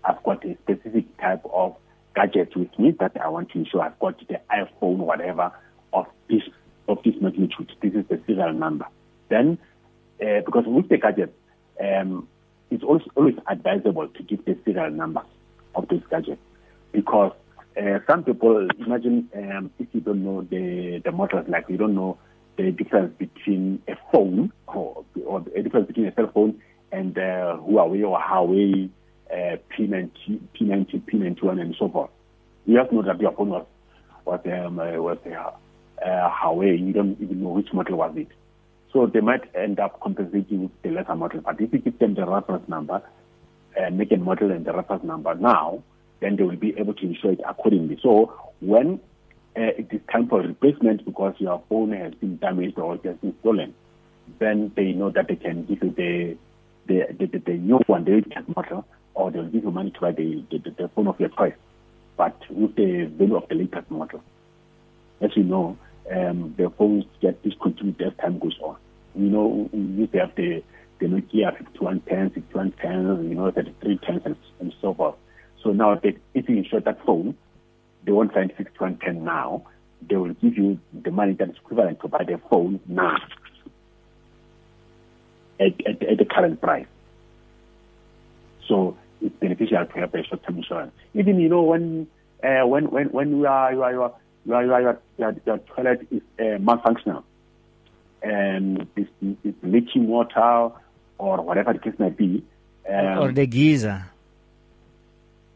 I've 0.04 0.23
got 0.23 0.45
a 0.45 0.54
specific 0.62 1.16
type 1.19 1.42
of 1.50 1.76
gadget 2.14 2.54
with 2.54 2.78
me 2.78 2.90
that 3.00 3.16
I 3.19 3.28
want 3.28 3.50
to 3.52 3.61
ensure 3.61 3.81
I've 3.81 3.99
got 3.99 4.19
the 4.28 4.40
iPhone, 4.50 4.99
whatever, 4.99 5.52
of 5.95 6.07
this 6.28 6.42
of 6.88 6.98
this 7.04 7.14
magnitude. 7.20 7.72
This 7.82 7.94
is 7.94 8.04
the 8.08 8.20
serial 8.26 8.52
number. 8.52 8.86
Then, 9.28 9.58
uh, 10.20 10.40
because 10.44 10.64
with 10.66 10.88
the 10.88 10.98
gadget, 10.98 11.34
um, 11.80 12.28
it's 12.70 12.84
also 12.84 13.04
always 13.16 13.34
advisable 13.48 14.08
to 14.08 14.22
give 14.22 14.44
the 14.44 14.56
serial 14.64 14.90
numbers 14.90 15.26
of 15.74 15.88
those 15.88 16.02
gadgets 16.10 16.40
because 16.92 17.32
uh, 17.80 17.98
some 18.06 18.24
people 18.24 18.68
imagine 18.78 19.28
um, 19.34 19.70
if 19.78 19.88
you 19.92 20.00
don't 20.00 20.24
know 20.24 20.42
the 20.42 21.00
the 21.04 21.12
models, 21.12 21.46
like 21.48 21.64
you 21.68 21.76
don't 21.76 21.94
know 21.94 22.18
the 22.56 22.70
difference 22.70 23.14
between 23.18 23.82
a 23.88 23.96
phone 24.12 24.52
or, 24.66 25.04
or 25.24 25.40
the 25.40 25.62
difference 25.62 25.86
between 25.86 26.06
a 26.06 26.14
cell 26.14 26.30
phone 26.34 26.60
and 26.90 27.16
uh, 27.16 27.56
Huawei 27.66 28.06
or 28.06 28.20
Huawei 28.20 28.90
uh, 29.32 29.56
P90, 29.72 30.38
P90, 30.54 31.02
P91, 31.10 31.60
and 31.60 31.74
so 31.78 31.88
forth. 31.88 32.10
You 32.66 32.78
just 32.78 32.92
know 32.92 33.02
that 33.02 33.20
your 33.20 33.32
phone 33.32 33.48
was 33.48 33.66
was 34.24 34.40
um, 34.44 34.78
uh, 34.78 34.92
was 34.92 35.18
uh, 35.26 35.50
uh. 36.04 36.61
You 36.61 36.92
don't 36.92 37.21
even 37.21 37.42
know 37.42 37.50
which 37.50 37.73
model 37.73 37.99
was 37.99 38.12
it. 38.16 38.28
So 38.92 39.06
they 39.06 39.21
might 39.21 39.42
end 39.54 39.80
up 39.80 40.00
compensating 40.00 40.62
with 40.64 40.82
the 40.82 40.90
lesser 40.90 41.14
model. 41.14 41.40
But 41.40 41.61
if 41.61 41.73
you 41.73 41.78
give 41.78 41.99
them 41.99 42.14
the 42.14 42.26
reference 42.26 42.68
number, 42.68 43.02
uh, 43.80 43.90
make 43.90 44.12
a 44.12 44.16
model 44.16 44.50
and 44.50 44.64
the 44.64 44.73
reference 44.73 45.04
number 45.04 45.35
now, 45.35 45.82
then 46.21 46.37
they 46.37 46.42
will 46.42 46.56
be 46.56 46.75
able 46.78 46.94
to 46.94 47.06
insure 47.06 47.32
it 47.32 47.40
accordingly. 47.49 47.99
So 48.02 48.32
when 48.61 49.00
uh, 49.56 49.61
it 49.78 49.88
is 49.90 50.00
time 50.11 50.28
for 50.28 50.40
replacement 50.40 51.04
because 51.04 51.35
your 51.38 51.62
phone 51.68 51.92
has 51.92 52.14
been 52.14 52.37
damaged 52.37 52.78
or 52.78 52.99
has 53.04 53.16
been 53.16 53.35
stolen, 53.40 53.75
then 54.38 54.73
they 54.76 54.92
know 54.92 55.11
that 55.11 55.28
they 55.28 55.37
can 55.37 55.64
give 55.64 55.82
you 55.82 55.90
the 55.90 56.37
the, 56.87 57.06
the, 57.16 57.26
the, 57.26 57.38
the 57.38 57.52
new 57.52 57.78
one, 57.87 58.04
the 58.04 58.11
latest 58.11 58.56
model, 58.56 58.85
or 59.14 59.30
they'll 59.30 59.47
give 59.47 59.62
you 59.62 59.71
money 59.71 59.92
to 59.92 60.00
buy 60.00 60.11
the, 60.12 60.44
the, 60.50 60.59
the 60.59 60.90
phone 60.94 61.06
of 61.06 61.18
your 61.21 61.28
choice, 61.28 61.54
but 62.16 62.37
with 62.50 62.75
the 62.75 63.04
value 63.04 63.37
of 63.37 63.49
the 63.49 63.54
latest 63.54 63.88
model. 63.88 64.21
As 65.21 65.30
you 65.37 65.44
know, 65.44 65.78
um, 66.11 66.54
the 66.56 66.71
phones 66.71 67.04
get 67.21 67.42
discontinued 67.42 68.00
as 68.02 68.12
time 68.21 68.38
goes 68.38 68.59
on. 68.62 68.76
You 69.14 69.28
know, 69.28 69.68
we 69.73 69.80
used 69.80 70.12
to 70.12 70.18
have 70.21 70.35
the, 70.35 70.62
the 70.99 71.06
Nokia 71.06 71.56
5110, 71.56 72.35
6110, 72.35 73.28
you 73.28 73.35
know, 73.35 73.50
3310 73.50 74.23
and, 74.25 74.37
and 74.61 74.75
so 74.80 74.94
forth. 74.94 75.16
So 75.62 75.71
now 75.71 75.94
they, 75.94 76.16
if 76.35 76.49
you 76.49 76.56
insure 76.56 76.80
that 76.80 77.04
phone, 77.04 77.37
they 78.04 78.12
won't 78.12 78.32
find 78.32 78.52
6110 78.56 79.25
now. 79.25 79.64
They 80.09 80.16
will 80.16 80.35
give 80.35 80.56
you 80.56 80.80
the 80.92 81.11
money 81.11 81.35
that 81.35 81.50
is 81.50 81.56
equivalent 81.56 82.00
to 82.00 82.09
buy 82.09 82.25
the 82.25 82.40
phone 82.50 82.80
now 82.87 83.16
at, 85.61 85.87
at, 85.87 86.02
at 86.02 86.18
the 86.18 86.25
current 86.25 86.61
price. 86.61 86.87
So 88.66 88.97
it's 89.21 89.35
beneficial 89.37 89.87
to 89.87 90.00
have 90.00 90.14
a 90.14 90.25
short-term 90.25 90.59
insurance. 90.59 90.92
Even 91.14 91.38
you 91.38 91.49
know 91.49 91.62
when 91.62 92.09
uh, 92.42 92.66
when 92.66 92.90
when 92.90 93.06
when 93.09 93.30
you 93.30 93.47
are 93.47 93.73
you 93.73 93.82
are, 93.82 93.92
you 93.92 94.02
are 94.02 94.14
your, 94.44 94.64
your, 94.64 95.00
your, 95.18 95.34
your 95.46 95.58
toilet 95.58 96.06
is 96.11 96.22
uh, 96.38 96.58
malfunctional 96.58 97.25
and 98.22 98.87
it's, 98.96 99.11
it's 99.44 99.58
leaking 99.62 100.06
water 100.06 100.70
or 101.18 101.40
whatever 101.42 101.72
the 101.72 101.78
case 101.78 101.94
may 101.99 102.11
be. 102.11 102.44
Um, 102.88 103.18
or 103.18 103.32
the 103.32 103.46
geyser. 103.46 104.06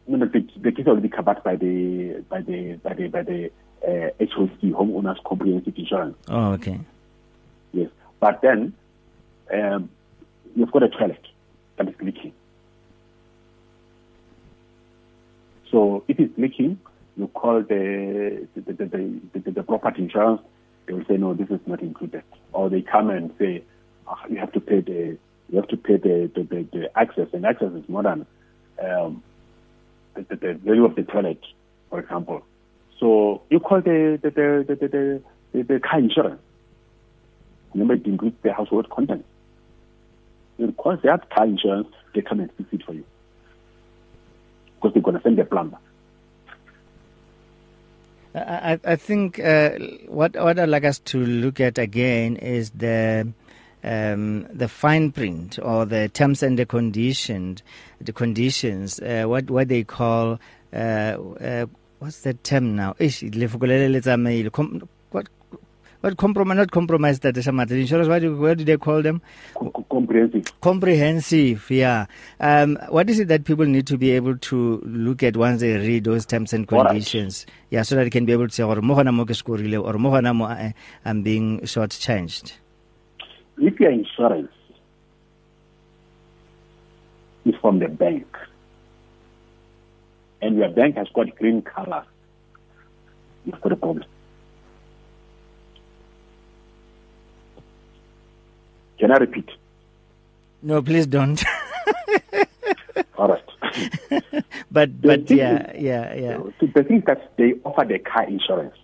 No, 0.07 0.17
no, 0.17 0.25
the, 0.25 0.47
the 0.57 0.71
geyser 0.71 0.93
will 0.93 1.01
be 1.01 1.09
covered 1.09 1.43
by 1.43 1.55
the 1.55 2.23
by 2.29 2.41
the 2.41 2.79
by 2.83 2.93
the 2.93 3.07
by 3.07 3.23
the 3.23 3.51
uh, 3.85 4.09
HOC 4.19 4.61
homeowners 4.61 5.21
comprehensive 5.23 5.73
insurance. 5.77 6.17
Oh, 6.29 6.51
okay. 6.53 6.79
Yes, 7.73 7.89
but 8.19 8.41
then 8.41 8.73
um, 9.53 9.89
you've 10.55 10.71
got 10.71 10.83
a 10.83 10.89
toilet 10.89 11.25
that 11.77 11.89
is 11.89 11.95
leaking. 12.01 12.33
So 15.69 16.03
if 16.07 16.17
it's 16.19 16.37
leaking, 16.37 16.79
you 17.17 17.27
call 17.29 17.63
the 17.63 18.47
the, 18.55 18.61
the, 18.61 19.21
the, 19.33 19.51
the, 19.51 19.63
property 19.63 20.03
insurance, 20.03 20.41
they 20.85 20.93
will 20.93 21.05
say, 21.05 21.17
no, 21.17 21.33
this 21.33 21.49
is 21.49 21.59
not 21.65 21.81
included. 21.81 22.23
Or 22.53 22.69
they 22.69 22.81
come 22.81 23.09
and 23.09 23.33
say, 23.39 23.63
oh, 24.07 24.17
you 24.29 24.37
have 24.37 24.51
to 24.53 24.59
pay 24.59 24.81
the 24.81 25.17
you 25.49 25.55
have 25.55 25.67
to 25.69 25.77
pay 25.77 25.95
the, 25.97 26.29
the, 26.35 26.43
the, 26.43 26.67
the 26.73 26.99
access, 26.99 27.27
and 27.33 27.45
access 27.45 27.71
is 27.71 27.87
more 27.87 28.03
than 28.03 28.25
um, 28.83 29.23
the, 30.13 30.23
the, 30.23 30.35
the 30.35 30.53
value 30.55 30.85
of 30.85 30.95
the 30.95 31.03
toilet, 31.03 31.39
for 31.89 31.99
example. 31.99 32.43
So 32.99 33.41
you 33.49 33.59
call 33.59 33.81
the 33.81 34.19
the 34.21 34.29
the 34.29 34.65
the, 34.67 34.87
the, 34.87 35.21
the, 35.53 35.63
the 35.63 35.79
car 35.79 35.99
insurance. 35.99 36.41
Remember, 37.73 37.95
it 37.95 38.05
includes 38.05 38.35
the 38.43 38.53
household 38.53 38.89
contents. 38.89 39.27
You 40.57 40.71
call 40.71 40.97
that 41.03 41.29
car 41.29 41.45
insurance, 41.45 41.87
they 42.13 42.21
come 42.21 42.39
and 42.39 42.51
fix 42.57 42.69
it 42.73 42.83
for 42.83 42.93
you 42.93 43.05
because 44.75 44.93
they're 44.93 45.03
going 45.03 45.17
to 45.17 45.23
send 45.23 45.37
the 45.37 45.45
plumber. 45.45 45.77
I, 48.35 48.79
I 48.83 48.95
think 48.95 49.39
uh, 49.39 49.71
what, 50.07 50.35
what 50.35 50.59
I'd 50.59 50.69
like 50.69 50.85
us 50.85 50.99
to 50.99 51.25
look 51.25 51.59
at 51.59 51.77
again 51.77 52.35
is 52.37 52.71
the 52.71 53.31
um, 53.83 54.47
the 54.51 54.67
fine 54.67 55.11
print 55.11 55.59
or 55.61 55.85
the 55.85 56.09
terms 56.09 56.43
and 56.43 56.57
the 56.59 56.65
conditions, 56.65 57.61
the 58.01 58.11
conditions, 58.11 58.99
uh, 58.99 59.23
what 59.25 59.49
what 59.49 59.67
they 59.69 59.83
call 59.83 60.39
uh, 60.73 60.77
uh 60.77 61.65
what's 61.99 62.21
the 62.21 62.33
term 62.33 62.75
now? 62.75 62.95
What 66.01 66.17
compromise, 66.17 66.57
not 66.57 66.71
compromise 66.71 67.19
that 67.21 67.37
is 67.37 67.45
the 67.45 67.51
insurance, 67.51 68.07
what 68.07 68.19
do, 68.19 68.37
what 68.37 68.57
do 68.57 68.63
they 68.63 68.77
call 68.77 69.01
them? 69.01 69.21
Comprehensive. 69.89 70.61
Comprehensive, 70.61 71.69
yeah. 71.71 72.05
Um, 72.39 72.77
what 72.89 73.09
is 73.09 73.19
it 73.19 73.27
that 73.29 73.45
people 73.45 73.65
need 73.65 73.87
to 73.87 73.97
be 73.97 74.11
able 74.11 74.37
to 74.37 74.81
look 74.85 75.23
at 75.23 75.35
once 75.35 75.61
they 75.61 75.75
read 75.77 76.03
those 76.03 76.25
terms 76.25 76.53
and 76.53 76.67
conditions? 76.67 77.45
Right. 77.47 77.53
Yeah, 77.71 77.81
so 77.81 77.95
that 77.95 78.03
they 78.03 78.09
can 78.09 78.25
be 78.25 78.33
able 78.33 78.47
to 78.47 78.53
say, 78.53 78.63
or 78.63 78.75
mohana 78.77 79.17
or 79.17 79.93
mohana 79.93 80.35
mo 80.35 80.45
eh, 80.47 80.71
I'm 81.03 81.23
being 81.23 81.61
shortchanged. 81.61 82.53
If 83.57 83.79
your 83.79 83.91
insurance 83.91 84.51
is 87.45 87.55
from 87.61 87.79
the 87.79 87.87
bank, 87.87 88.27
and 90.41 90.57
your 90.57 90.69
bank 90.69 90.95
has 90.97 91.07
got 91.13 91.35
green 91.35 91.61
color, 91.61 92.05
you've 93.45 93.59
got 93.61 93.71
a 93.71 93.75
problem. 93.75 94.05
Can 98.99 99.11
I 99.11 99.17
repeat? 99.17 99.49
No, 100.61 100.81
please 100.81 101.05
don't. 101.05 101.43
All 103.17 103.29
right. 103.29 103.43
but 104.71 105.01
but 105.01 105.29
yeah, 105.29 105.71
is, 105.71 105.83
yeah, 105.83 106.15
yeah. 106.15 106.37
The 106.59 106.83
thing 106.83 106.97
is 106.97 107.03
that 107.05 107.35
they 107.37 107.53
offer 107.63 107.85
the 107.85 107.99
car 107.99 108.23
insurance, 108.27 108.75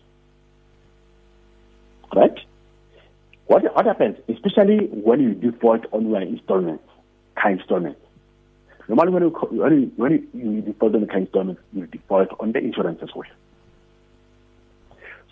right? 2.15 2.38
What 3.48 3.63
what 3.75 3.86
happens, 3.86 4.17
especially 4.29 4.88
when 4.88 5.20
you 5.20 5.34
default 5.34 5.86
on 5.91 6.10
your 6.10 6.22
installments, 6.22 6.84
car 7.36 7.51
installments. 7.51 8.00
Normally, 8.88 9.12
when 9.12 9.24
you 9.24 9.29
when 9.58 9.74
you, 9.74 9.91
when 9.96 10.29
you 10.34 10.62
default 10.62 10.96
on 10.96 11.01
the 11.01 11.08
car 11.08 11.17
installments, 11.17 11.62
you 11.74 11.88
default 11.88 12.29
on 12.39 12.51
the 12.51 12.60
insurance 12.60 13.00
as 13.01 13.10
well. 13.15 13.29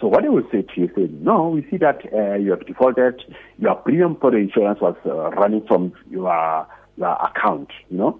So 0.01 0.07
what 0.07 0.25
I 0.25 0.29
would 0.29 0.49
say 0.51 0.63
to 0.63 0.81
you 0.81 0.89
is, 0.97 1.11
no, 1.21 1.49
we 1.49 1.61
see 1.69 1.77
that 1.77 2.01
uh, 2.11 2.33
you 2.33 2.49
have 2.51 2.65
defaulted. 2.65 3.21
Your 3.59 3.75
premium 3.75 4.15
for 4.15 4.31
the 4.31 4.37
insurance 4.37 4.81
was 4.81 4.95
uh, 5.05 5.29
running 5.39 5.63
from 5.67 5.93
your 6.09 6.67
your 6.97 7.13
account, 7.23 7.69
you 7.91 7.99
know. 7.99 8.19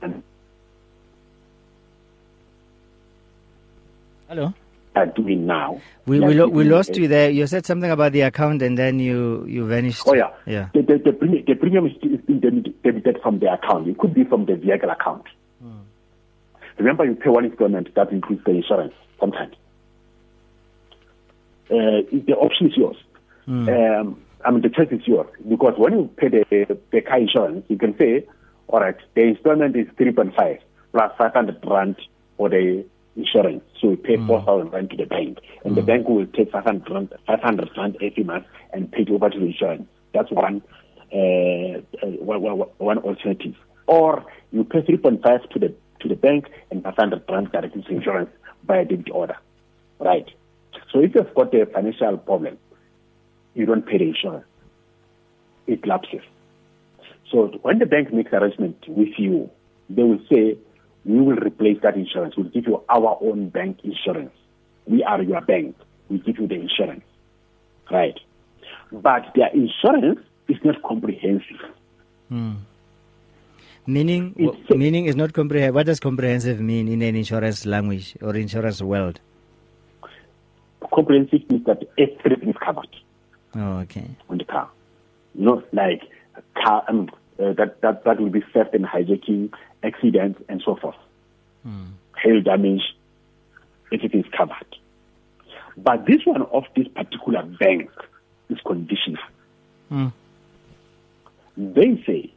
And 0.00 0.22
Hello. 4.28 4.54
are 4.94 5.06
doing 5.06 5.44
now. 5.44 5.80
We 6.06 6.20
we, 6.20 6.34
lo- 6.34 6.46
we 6.46 6.62
lost 6.62 6.94
you 6.96 7.08
there. 7.08 7.30
You 7.30 7.48
said 7.48 7.66
something 7.66 7.90
about 7.90 8.12
the 8.12 8.20
account 8.20 8.62
and 8.62 8.78
then 8.78 9.00
you 9.00 9.44
you 9.48 9.66
vanished. 9.66 10.04
Oh 10.06 10.14
yeah, 10.14 10.30
Yeah. 10.46 10.68
The, 10.72 10.82
the, 10.82 10.98
the, 11.06 11.12
premium, 11.12 11.44
the 11.48 11.54
premium 11.56 11.86
is, 11.86 11.92
being 12.26 12.38
debited- 12.40 13.20
from 13.22 13.40
the 13.40 13.52
account. 13.52 13.88
It 13.88 13.98
could 13.98 14.14
be 14.14 14.22
from 14.22 14.46
the 14.46 14.54
vehicle 14.54 14.90
account. 14.90 15.24
Remember, 16.78 17.04
you 17.04 17.14
pay 17.14 17.30
one 17.30 17.44
installment 17.44 17.92
that 17.94 18.10
includes 18.10 18.42
the 18.44 18.50
insurance 18.52 18.94
sometimes. 19.18 19.54
Uh, 21.70 22.02
the 22.12 22.34
option 22.38 22.68
is 22.68 22.76
yours. 22.76 22.96
Um, 23.68 24.20
I 24.44 24.50
mean, 24.50 24.62
the 24.62 24.68
choice 24.68 24.88
is 24.90 25.06
yours 25.06 25.28
because 25.48 25.74
when 25.78 25.92
you 25.92 26.10
pay 26.16 26.28
the, 26.28 26.78
the 26.92 27.00
car 27.00 27.18
insurance, 27.18 27.64
you 27.68 27.78
can 27.78 27.96
say, 27.98 28.26
all 28.68 28.80
right, 28.80 28.96
the 29.14 29.22
installment 29.22 29.76
is 29.76 29.86
3.5 29.98 30.58
plus 30.92 31.12
500 31.18 31.64
rand 31.66 31.96
for 32.36 32.48
the 32.48 32.84
insurance. 33.16 33.62
So 33.80 33.90
you 33.90 33.96
pay 33.96 34.16
4,000 34.26 34.70
rand 34.70 34.90
to 34.90 34.96
the 34.96 35.06
bank, 35.06 35.38
and 35.64 35.76
the 35.76 35.82
bank 35.82 36.08
will 36.08 36.26
take 36.26 36.50
500 36.50 36.90
rand, 36.90 37.14
500 37.26 37.70
rand 37.76 37.96
every 38.02 38.24
month 38.24 38.46
and 38.72 38.90
pay 38.90 39.02
it 39.02 39.10
over 39.10 39.30
to 39.30 39.38
the 39.38 39.46
insurance. 39.46 39.86
That's 40.12 40.30
one, 40.30 40.62
uh, 41.12 41.16
uh, 41.16 42.10
one, 42.20 42.42
one, 42.42 42.68
one 42.78 42.98
alternative. 42.98 43.54
Or 43.86 44.24
you 44.52 44.64
pay 44.64 44.80
3.5 44.82 45.50
to 45.50 45.58
the 45.58 45.74
to 46.00 46.08
the 46.08 46.16
bank 46.16 46.48
and 46.70 46.82
500 46.82 47.22
rand 47.28 47.50
directly 47.52 47.82
to 47.82 47.90
insurance 47.90 48.30
by 48.64 48.78
a 48.78 48.84
debit 48.84 49.10
order. 49.10 49.36
Right. 49.98 50.28
So 50.94 51.00
if 51.00 51.12
you've 51.14 51.34
got 51.34 51.52
a 51.52 51.66
financial 51.66 52.16
problem, 52.18 52.56
you 53.54 53.66
don't 53.66 53.84
pay 53.84 53.98
the 53.98 54.04
insurance. 54.04 54.44
It 55.66 55.84
lapses. 55.86 56.22
So 57.32 57.48
when 57.62 57.80
the 57.80 57.86
bank 57.86 58.12
makes 58.12 58.32
arrangement 58.32 58.76
with 58.86 59.18
you, 59.18 59.50
they 59.90 60.04
will 60.04 60.20
say, 60.32 60.56
we 61.04 61.20
will 61.20 61.36
replace 61.36 61.78
that 61.82 61.96
insurance. 61.96 62.36
We'll 62.36 62.48
give 62.48 62.66
you 62.68 62.80
our 62.88 63.18
own 63.20 63.48
bank 63.48 63.78
insurance. 63.82 64.30
We 64.86 65.02
are 65.02 65.20
your 65.20 65.40
bank. 65.40 65.74
We 66.08 66.18
give 66.20 66.38
you 66.38 66.46
the 66.46 66.54
insurance. 66.54 67.02
Right. 67.90 68.18
But 68.92 69.32
their 69.34 69.48
insurance 69.48 70.20
is 70.48 70.58
not 70.62 70.80
comprehensive. 70.84 71.60
Hmm. 72.28 72.52
Meaning 73.86 74.34
It's- 74.38 74.76
meaning 74.78 75.06
is 75.06 75.16
not 75.16 75.32
comprehensive. 75.32 75.74
What 75.74 75.86
does 75.86 75.98
comprehensive 75.98 76.60
mean 76.60 76.86
in 76.86 77.02
an 77.02 77.16
insurance 77.16 77.66
language 77.66 78.16
or 78.22 78.36
insurance 78.36 78.80
world? 78.80 79.20
Comprehensive 80.94 81.50
means 81.50 81.64
that 81.66 81.82
everything 81.98 82.50
is 82.50 82.56
covered. 82.64 82.88
Oh, 83.56 83.78
okay. 83.80 84.08
on 84.28 84.38
the 84.38 84.44
car. 84.44 84.68
Not 85.34 85.72
like 85.72 86.02
a 86.36 86.60
car 86.60 86.84
um, 86.88 87.08
uh, 87.38 87.52
that, 87.54 87.80
that 87.82 88.04
that 88.04 88.20
will 88.20 88.30
be 88.30 88.42
theft 88.52 88.74
and 88.74 88.84
hijacking, 88.84 89.52
accidents, 89.82 90.40
and 90.48 90.62
so 90.64 90.76
forth. 90.76 90.96
Hail 92.22 92.40
damage, 92.42 92.82
everything 93.92 94.20
is 94.20 94.32
covered. 94.36 94.76
But 95.76 96.06
this 96.06 96.24
one 96.24 96.42
of 96.42 96.64
this 96.76 96.86
particular 96.88 97.42
bank 97.42 97.90
is 98.48 98.58
conditional. 98.64 99.22
Mm. 99.90 100.12
They 101.56 102.02
say 102.06 102.32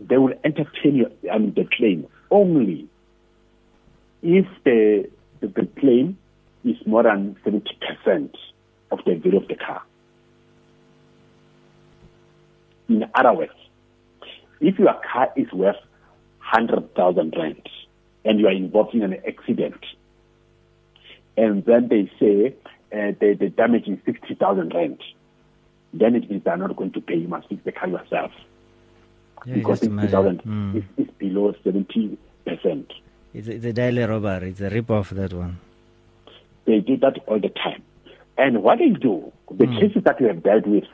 they 0.00 0.18
will 0.18 0.34
entertain 0.44 0.96
your, 0.96 1.10
I 1.32 1.38
mean, 1.38 1.54
the 1.54 1.64
claim 1.76 2.06
only 2.30 2.88
if 4.22 4.46
the, 4.64 5.08
the, 5.40 5.48
the 5.48 5.66
claim 5.78 6.18
is 6.64 6.76
more 6.86 7.02
than 7.02 7.36
70% 7.44 8.34
of 8.90 8.98
the 9.04 9.14
value 9.14 9.36
of 9.38 9.48
the 9.48 9.56
car. 9.56 9.82
In 12.88 13.04
other 13.14 13.32
words, 13.32 13.52
if 14.60 14.78
your 14.78 14.94
car 15.12 15.28
is 15.36 15.50
worth 15.52 15.76
100,000 16.52 17.34
rand 17.36 17.68
and 18.24 18.38
you 18.38 18.46
are 18.46 18.52
involved 18.52 18.94
in 18.94 19.02
an 19.02 19.14
accident, 19.26 19.80
and 21.36 21.64
then 21.64 21.88
they 21.88 22.10
say 22.20 22.54
uh, 22.92 23.12
the, 23.18 23.34
the 23.38 23.48
damage 23.48 23.88
is 23.88 23.98
60,000 24.04 24.72
rand, 24.74 25.00
then 25.94 26.14
it 26.14 26.30
means 26.30 26.44
they 26.44 26.50
are 26.50 26.56
not 26.56 26.76
going 26.76 26.92
to 26.92 27.00
pay. 27.00 27.16
You 27.16 27.28
must 27.28 27.48
fix 27.48 27.62
the 27.64 27.72
car 27.72 27.88
yourself 27.88 28.30
Yeah, 29.46 29.54
because 29.54 29.80
just 29.80 29.90
imagine. 29.90 30.40
60,000 30.40 30.42
Mm. 30.44 30.76
is, 30.76 30.84
is 31.08 31.14
below 31.18 31.54
70%. 31.64 32.16
It's, 33.34 33.48
it's 33.48 33.64
a 33.64 33.72
daily 33.72 34.02
robbery. 34.02 34.50
It's 34.50 34.60
a 34.60 34.68
rip-off, 34.68 35.10
that 35.10 35.32
one. 35.32 35.58
They 36.64 36.80
do 36.80 36.96
that 36.98 37.18
all 37.26 37.40
the 37.40 37.48
time. 37.48 37.82
And 38.38 38.62
what 38.62 38.78
they 38.78 38.90
do, 38.90 39.32
the 39.50 39.66
cases 39.66 40.04
that 40.04 40.20
we 40.20 40.26
have 40.26 40.42
dealt 40.42 40.66
with, 40.66 40.84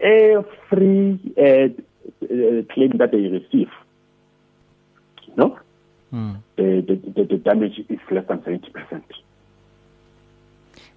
every 0.00 1.18
uh, 1.36 1.68
uh, 2.24 2.62
claim 2.72 2.96
that 2.98 3.10
they 3.12 3.18
receive, 3.18 3.70
no, 5.36 5.58
Mm. 6.12 6.38
the, 6.56 7.00
the, 7.14 7.24
the, 7.24 7.36
damage 7.36 7.80
is 7.90 7.98
less 8.10 8.26
than 8.28 8.38
70%. 8.38 9.02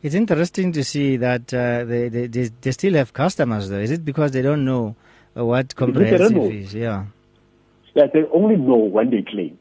It's 0.02 0.16
interesting 0.16 0.72
to 0.72 0.86
see 0.86 1.18
that 1.18 1.54
uh, 1.54 1.84
they, 1.84 2.08
they, 2.08 2.28
they 2.28 2.72
still 2.72 2.94
have 2.94 3.12
customers 3.12 3.68
though. 3.70 3.80
Is 3.80 3.92
it 3.92 4.06
because 4.06 4.32
they 4.32 4.42
don't 4.42 4.64
know 4.64 4.96
what 5.34 5.76
comprehensive 5.76 6.38
is? 6.38 6.74
Yeah. 6.74 7.06
That 7.96 8.14
they 8.14 8.24
only 8.34 8.56
know 8.56 8.78
when 8.78 9.10
they 9.10 9.22
claim. 9.22 9.60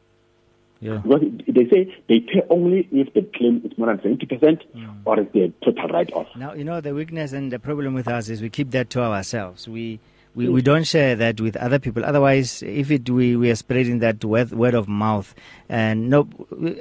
Yeah. 0.81 0.97
Because 0.97 1.21
they 1.47 1.69
say 1.69 1.95
they 2.09 2.21
pay 2.21 2.41
only 2.49 2.87
if 2.91 3.13
the 3.13 3.21
claim 3.21 3.61
is 3.63 3.77
more 3.77 3.95
than 3.95 3.99
70% 3.99 4.61
or 5.05 5.19
if 5.19 5.31
the 5.31 5.53
total 5.63 5.87
write-off. 5.89 6.27
Now 6.35 6.53
you 6.53 6.63
know 6.63 6.81
the 6.81 6.95
weakness 6.95 7.33
and 7.33 7.51
the 7.51 7.59
problem 7.59 7.93
with 7.93 8.07
us 8.07 8.29
is 8.29 8.41
we 8.41 8.49
keep 8.49 8.71
that 8.71 8.89
to 8.91 9.01
ourselves. 9.01 9.67
We 9.67 9.99
we, 10.33 10.47
we 10.47 10.61
don't 10.61 10.85
share 10.85 11.15
that 11.17 11.41
with 11.41 11.57
other 11.57 11.77
people. 11.77 12.05
Otherwise, 12.05 12.63
if 12.63 12.89
it 12.89 13.09
we, 13.09 13.35
we 13.35 13.51
are 13.51 13.55
spreading 13.55 13.99
that 13.99 14.23
word, 14.23 14.51
word 14.51 14.73
of 14.73 14.87
mouth, 14.87 15.35
and 15.67 16.09
no, 16.09 16.27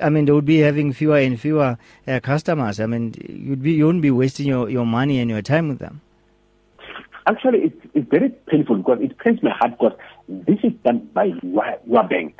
I 0.00 0.08
mean 0.08 0.24
they 0.24 0.32
would 0.32 0.44
be 0.44 0.58
having 0.58 0.92
fewer 0.92 1.18
and 1.18 1.38
fewer 1.38 1.76
uh, 2.06 2.20
customers. 2.20 2.80
I 2.80 2.86
mean 2.86 3.14
you'd 3.28 3.62
be 3.62 3.72
you 3.72 3.86
wouldn't 3.86 4.02
be 4.02 4.10
wasting 4.10 4.46
your, 4.46 4.70
your 4.70 4.86
money 4.86 5.18
and 5.18 5.28
your 5.28 5.42
time 5.42 5.68
with 5.68 5.78
them. 5.78 6.00
Actually, 7.26 7.64
it's, 7.64 7.86
it's 7.94 8.08
very 8.08 8.30
painful 8.46 8.76
because 8.76 8.98
it 9.02 9.18
pains 9.18 9.42
my 9.42 9.50
heart 9.50 9.72
because 9.72 9.98
this 10.28 10.58
is 10.62 10.72
done 10.84 11.08
by 11.12 11.24
your, 11.24 11.76
your 11.86 12.02
bank. 12.04 12.39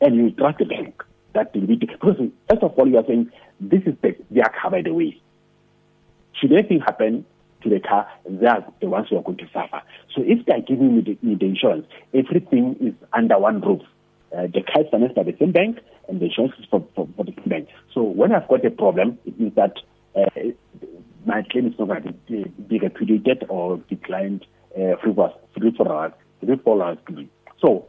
And 0.00 0.16
you 0.16 0.30
trust 0.30 0.58
the 0.58 0.64
bank 0.64 1.02
that 1.34 1.52
be, 1.52 1.60
because 1.60 2.16
first 2.48 2.62
of 2.62 2.72
all, 2.78 2.88
you 2.88 2.98
are 2.98 3.04
saying 3.06 3.30
this 3.60 3.82
is 3.86 3.94
the, 4.02 4.16
their 4.30 4.50
car, 4.60 4.70
by 4.70 4.82
the 4.82 4.92
way. 4.92 5.20
Should 6.40 6.52
anything 6.52 6.80
happen 6.80 7.24
to 7.62 7.70
the 7.70 7.80
car, 7.80 8.06
they 8.28 8.46
are 8.46 8.66
the 8.80 8.88
ones 8.88 9.08
who 9.08 9.16
are 9.16 9.22
going 9.22 9.38
to 9.38 9.48
suffer. 9.52 9.82
So 10.14 10.22
if 10.24 10.44
they 10.46 10.52
are 10.52 10.60
giving 10.60 10.96
me 10.96 11.02
the, 11.02 11.18
me 11.26 11.34
the 11.34 11.46
insurance, 11.46 11.86
everything 12.12 12.76
is 12.80 12.94
under 13.12 13.38
one 13.38 13.60
roof. 13.60 13.82
Uh, 14.36 14.46
the 14.52 14.62
car 14.62 14.82
is 14.82 14.88
financed 14.90 15.16
by 15.16 15.22
the 15.22 15.36
same 15.38 15.52
bank, 15.52 15.78
and 16.08 16.20
the 16.20 16.26
insurance 16.26 16.54
is 16.58 16.66
for, 16.70 16.86
for, 16.94 17.08
for 17.16 17.24
the 17.24 17.32
same 17.32 17.48
bank. 17.48 17.68
So 17.94 18.02
when 18.02 18.32
I've 18.32 18.48
got 18.48 18.64
a 18.64 18.70
problem, 18.70 19.18
it 19.24 19.38
means 19.40 19.54
that 19.54 19.78
uh, 20.14 20.26
my 21.24 21.42
claim 21.50 21.66
is 21.66 21.78
not 21.78 21.88
going 21.88 22.02
to 22.02 22.12
be, 22.12 22.44
be 22.68 22.78
repudiated 22.78 23.46
or 23.48 23.78
declined 23.88 24.46
uh, 24.74 24.96
free 25.02 25.14
for 25.14 25.34
free 25.58 25.74
for 25.76 26.04
us, 26.04 26.12
for 26.64 26.82
us. 26.82 26.98
So 27.60 27.88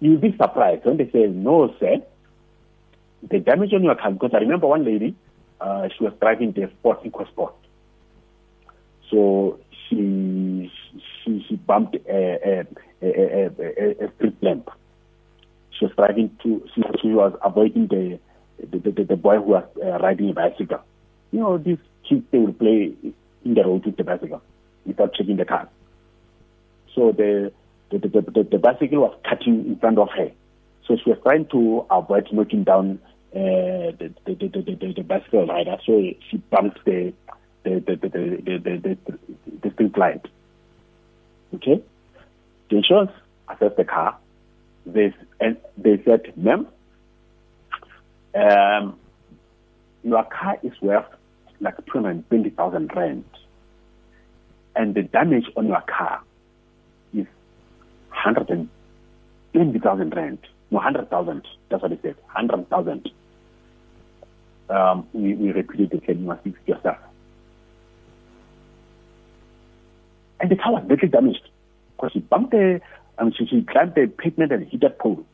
you'll 0.00 0.20
be 0.20 0.36
surprised 0.36 0.84
when 0.84 0.96
they 0.96 1.10
say, 1.10 1.26
no, 1.26 1.74
sir, 1.78 1.96
the 3.28 3.38
damage 3.40 3.72
on 3.72 3.82
your 3.82 3.96
car, 3.96 4.12
because 4.12 4.30
I 4.34 4.38
remember 4.38 4.66
one 4.66 4.84
lady, 4.84 5.14
uh, 5.60 5.88
she 5.96 6.04
was 6.04 6.12
driving 6.20 6.52
the 6.52 6.70
Ford 6.82 6.98
EcoSport. 7.04 7.52
So 9.10 9.58
she 9.88 10.70
she, 11.24 11.44
she 11.48 11.56
bumped 11.56 11.96
a, 12.08 12.10
a, 12.10 12.66
a, 13.02 13.50
a, 13.50 14.04
a, 14.04 14.12
street 14.16 14.36
lamp. 14.42 14.70
She 15.70 15.86
was 15.86 15.94
driving 15.96 16.36
to, 16.42 16.62
she, 16.74 16.82
she 17.02 17.08
was 17.08 17.32
avoiding 17.44 17.86
the 17.88 18.18
the, 18.60 18.90
the, 18.90 19.04
the 19.04 19.16
boy 19.16 19.36
who 19.36 19.52
was 19.52 19.64
uh, 19.82 19.98
riding 19.98 20.30
a 20.30 20.32
bicycle. 20.32 20.80
You 21.30 21.40
know, 21.40 21.58
these 21.58 21.78
kids, 22.08 22.24
they 22.32 22.38
will 22.38 22.52
play 22.52 22.92
in 23.44 23.54
the 23.54 23.62
road 23.62 23.86
with 23.86 23.96
the 23.96 24.02
bicycle 24.04 24.42
without 24.84 25.14
checking 25.14 25.36
the 25.36 25.44
car. 25.44 25.68
So 26.94 27.12
the 27.12 27.52
the, 27.90 27.98
the, 27.98 28.08
the, 28.08 28.48
the 28.50 28.58
bicycle 28.58 29.00
was 29.00 29.16
cutting 29.28 29.66
in 29.66 29.78
front 29.78 29.98
of 29.98 30.08
her. 30.10 30.30
So 30.86 30.96
she 30.96 31.10
was 31.10 31.18
trying 31.22 31.46
to 31.48 31.86
avoid 31.90 32.28
knocking 32.32 32.64
down 32.64 32.98
uh, 33.34 33.92
the, 33.98 34.12
the, 34.24 34.34
the, 34.34 34.76
the, 34.76 34.92
the, 34.96 35.02
bicycle 35.02 35.46
rider. 35.46 35.76
So 35.84 36.02
she 36.30 36.38
bumped 36.50 36.84
the 36.84 37.12
the 37.64 37.80
the 37.86 37.96
the 37.96 38.08
the, 38.08 38.58
the, 38.58 38.58
the, 38.58 38.98
the, 39.04 39.18
the 39.62 39.70
street 39.74 39.98
light. 39.98 40.24
Okay, 41.54 41.82
the 42.70 42.76
insurance 42.76 43.10
assessed 43.48 43.76
the 43.76 43.84
car. 43.84 44.16
They 44.86 45.12
and 45.40 45.58
they 45.76 46.02
said, 46.04 46.32
"Ma'am, 46.36 46.66
um, 48.34 48.98
your 50.02 50.24
car 50.24 50.56
is 50.62 50.72
worth 50.80 51.06
like 51.60 51.76
two 51.84 51.92
hundred 51.92 52.26
twenty 52.28 52.50
thousand 52.50 52.90
rand, 52.96 53.24
and 54.74 54.94
the 54.94 55.02
damage 55.02 55.46
on 55.56 55.66
your 55.68 55.82
car 55.82 56.22
120,000 58.34 60.14
rand. 60.14 60.38
No, 60.70 60.76
100,000. 60.76 61.46
That's 61.70 61.82
what 61.82 61.92
he 61.92 61.98
said. 62.02 62.16
100,000. 62.32 63.10
Um, 64.68 65.08
we, 65.14 65.34
we 65.34 65.52
repudiated 65.52 66.00
the 66.02 66.04
claim, 66.04 66.20
you 66.20 66.26
must 66.26 66.44
fix 66.44 66.58
yourself. 66.66 66.98
And 70.40 70.50
the 70.50 70.56
car 70.56 70.72
was 70.72 70.84
badly 70.86 71.08
damaged 71.08 71.48
because 71.96 72.12
she 72.12 72.20
bumped 72.20 72.50
the, 72.50 72.80
and 73.18 73.34
she, 73.34 73.46
she 73.46 73.62
climbed 73.62 73.94
the 73.94 74.06
pavement 74.06 74.52
and 74.52 74.68
hit 74.68 74.82
that 74.82 74.98
pole. 74.98 75.24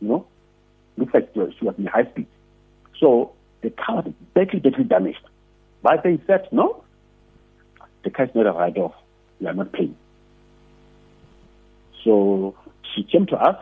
You 0.00 0.08
know, 0.08 0.26
looks 0.96 1.14
like 1.14 1.30
she 1.32 1.64
was 1.64 1.74
in 1.78 1.86
high 1.86 2.04
speed. 2.10 2.26
So 2.98 3.32
the 3.62 3.70
car 3.70 4.02
was 4.02 4.12
badly, 4.34 4.58
badly 4.58 4.84
damaged. 4.84 5.20
But 5.82 6.02
they 6.02 6.20
said, 6.26 6.48
no, 6.50 6.82
the 8.02 8.10
car 8.10 8.26
is 8.26 8.34
not 8.34 8.46
a 8.46 8.52
write 8.52 8.76
off. 8.76 8.94
You 9.38 9.46
are 9.46 9.54
not 9.54 9.72
paying. 9.72 9.96
So 12.04 12.54
she 12.94 13.02
came 13.04 13.26
to 13.26 13.36
us 13.36 13.56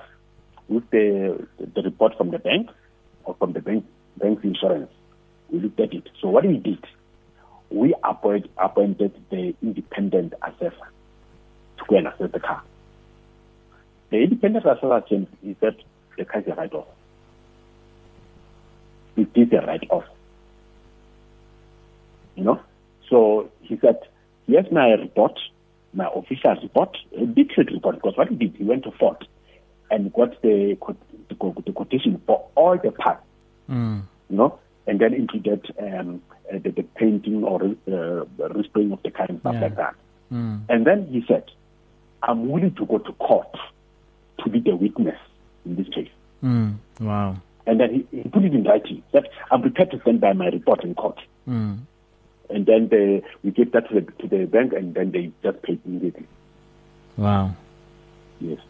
with 0.69 0.89
the, 0.91 1.47
the 1.59 1.83
report 1.83 2.17
from 2.17 2.31
the 2.31 2.39
bank 2.39 2.69
or 3.25 3.35
from 3.39 3.53
the 3.53 3.61
bank 3.61 3.85
bank's 4.19 4.45
insurance. 4.45 4.91
We 5.51 5.61
looked 5.61 5.81
at 5.81 5.95
it. 5.95 6.09
So 6.21 6.29
what 6.29 6.45
we 6.45 6.59
did, 6.59 6.85
we 7.71 7.95
appoint, 8.05 8.51
appointed 8.59 9.13
the 9.31 9.55
independent 9.63 10.35
assessor 10.43 10.89
to 11.79 11.85
go 11.89 11.97
and 11.97 12.09
assess 12.09 12.31
the 12.33 12.41
car. 12.41 12.63
The 14.11 14.19
independent 14.19 14.65
assessor 14.67 15.01
came, 15.09 15.27
he 15.43 15.57
said 15.61 15.77
the 16.17 16.25
car 16.25 16.41
is 16.41 16.49
a 16.49 16.55
write-off. 16.55 16.87
It 19.17 19.29
is 19.35 19.49
a 19.53 19.67
write-off. 19.67 20.05
You 22.37 22.45
know? 22.45 22.61
So 23.09 23.51
he 23.63 23.79
said, 23.79 23.99
here's 24.47 24.71
my 24.71 24.91
report, 24.91 25.39
my 25.93 26.09
official 26.15 26.57
report, 26.63 26.97
a 27.17 27.27
detailed 27.27 27.71
report, 27.73 27.97
because 27.97 28.17
what 28.17 28.29
he 28.29 28.37
did, 28.37 28.57
he 28.57 28.65
went 28.65 28.85
to 28.85 28.91
Ford 28.93 29.27
and 29.91 30.13
got 30.13 30.41
the, 30.43 30.77
the, 31.29 31.63
the 31.67 31.73
quotation 31.73 32.21
for 32.27 32.47
all 32.55 32.79
the 32.79 32.91
parts, 32.91 33.23
mm. 33.69 34.03
you 34.29 34.37
know, 34.37 34.59
and 34.87 35.01
then 35.01 35.15
included 35.15 35.75
um, 35.81 36.23
uh, 36.53 36.59
the, 36.63 36.71
the, 36.71 36.83
painting 36.83 37.45
or 37.45 37.63
uh, 37.63 38.25
respraying 38.39 38.93
of 38.93 39.03
the 39.03 39.11
car 39.11 39.27
and 39.29 39.41
stuff 39.41 39.55
yeah. 39.55 39.61
like 39.61 39.77
that. 39.77 39.95
Mm. 40.33 40.61
And 40.69 40.87
then 40.87 41.07
he 41.07 41.25
said, 41.27 41.45
I'm 42.23 42.49
willing 42.49 42.75
to 42.75 42.87
go 42.87 42.99
to 42.99 43.13
court 43.13 43.55
to 44.41 44.51
be 44.51 44.61
the 44.61 44.77
witness 44.77 45.19
in 45.65 45.77
this 45.77 45.89
case. 45.89 46.11
Mm. 46.43 46.77
Wow. 47.01 47.37
And 47.67 47.81
then 47.81 48.07
he, 48.11 48.23
he, 48.23 48.29
put 48.29 48.45
it 48.45 48.55
in 48.55 48.65
writing 48.65 49.03
that 49.13 49.29
I'm 49.51 49.63
prepared 49.63 49.91
to 49.93 50.01
stand 50.01 50.21
by 50.21 50.33
my 50.33 50.47
report 50.47 50.85
in 50.85 50.95
court. 50.95 51.19
Mm. 51.49 51.81
And 52.51 52.67
then 52.67 52.89
they, 52.89 53.23
we 53.43 53.51
give 53.51 53.73
that 53.73 53.89
to 53.89 54.01
the, 54.01 54.13
to 54.23 54.29
the 54.29 54.47
bank 54.47 54.73
and 54.73 54.95
then 54.95 55.11
they 55.11 55.31
just 55.43 55.63
pay 55.63 55.79
immediately. 55.85 56.27
Wow. 57.17 57.55
Yes. 58.41 58.61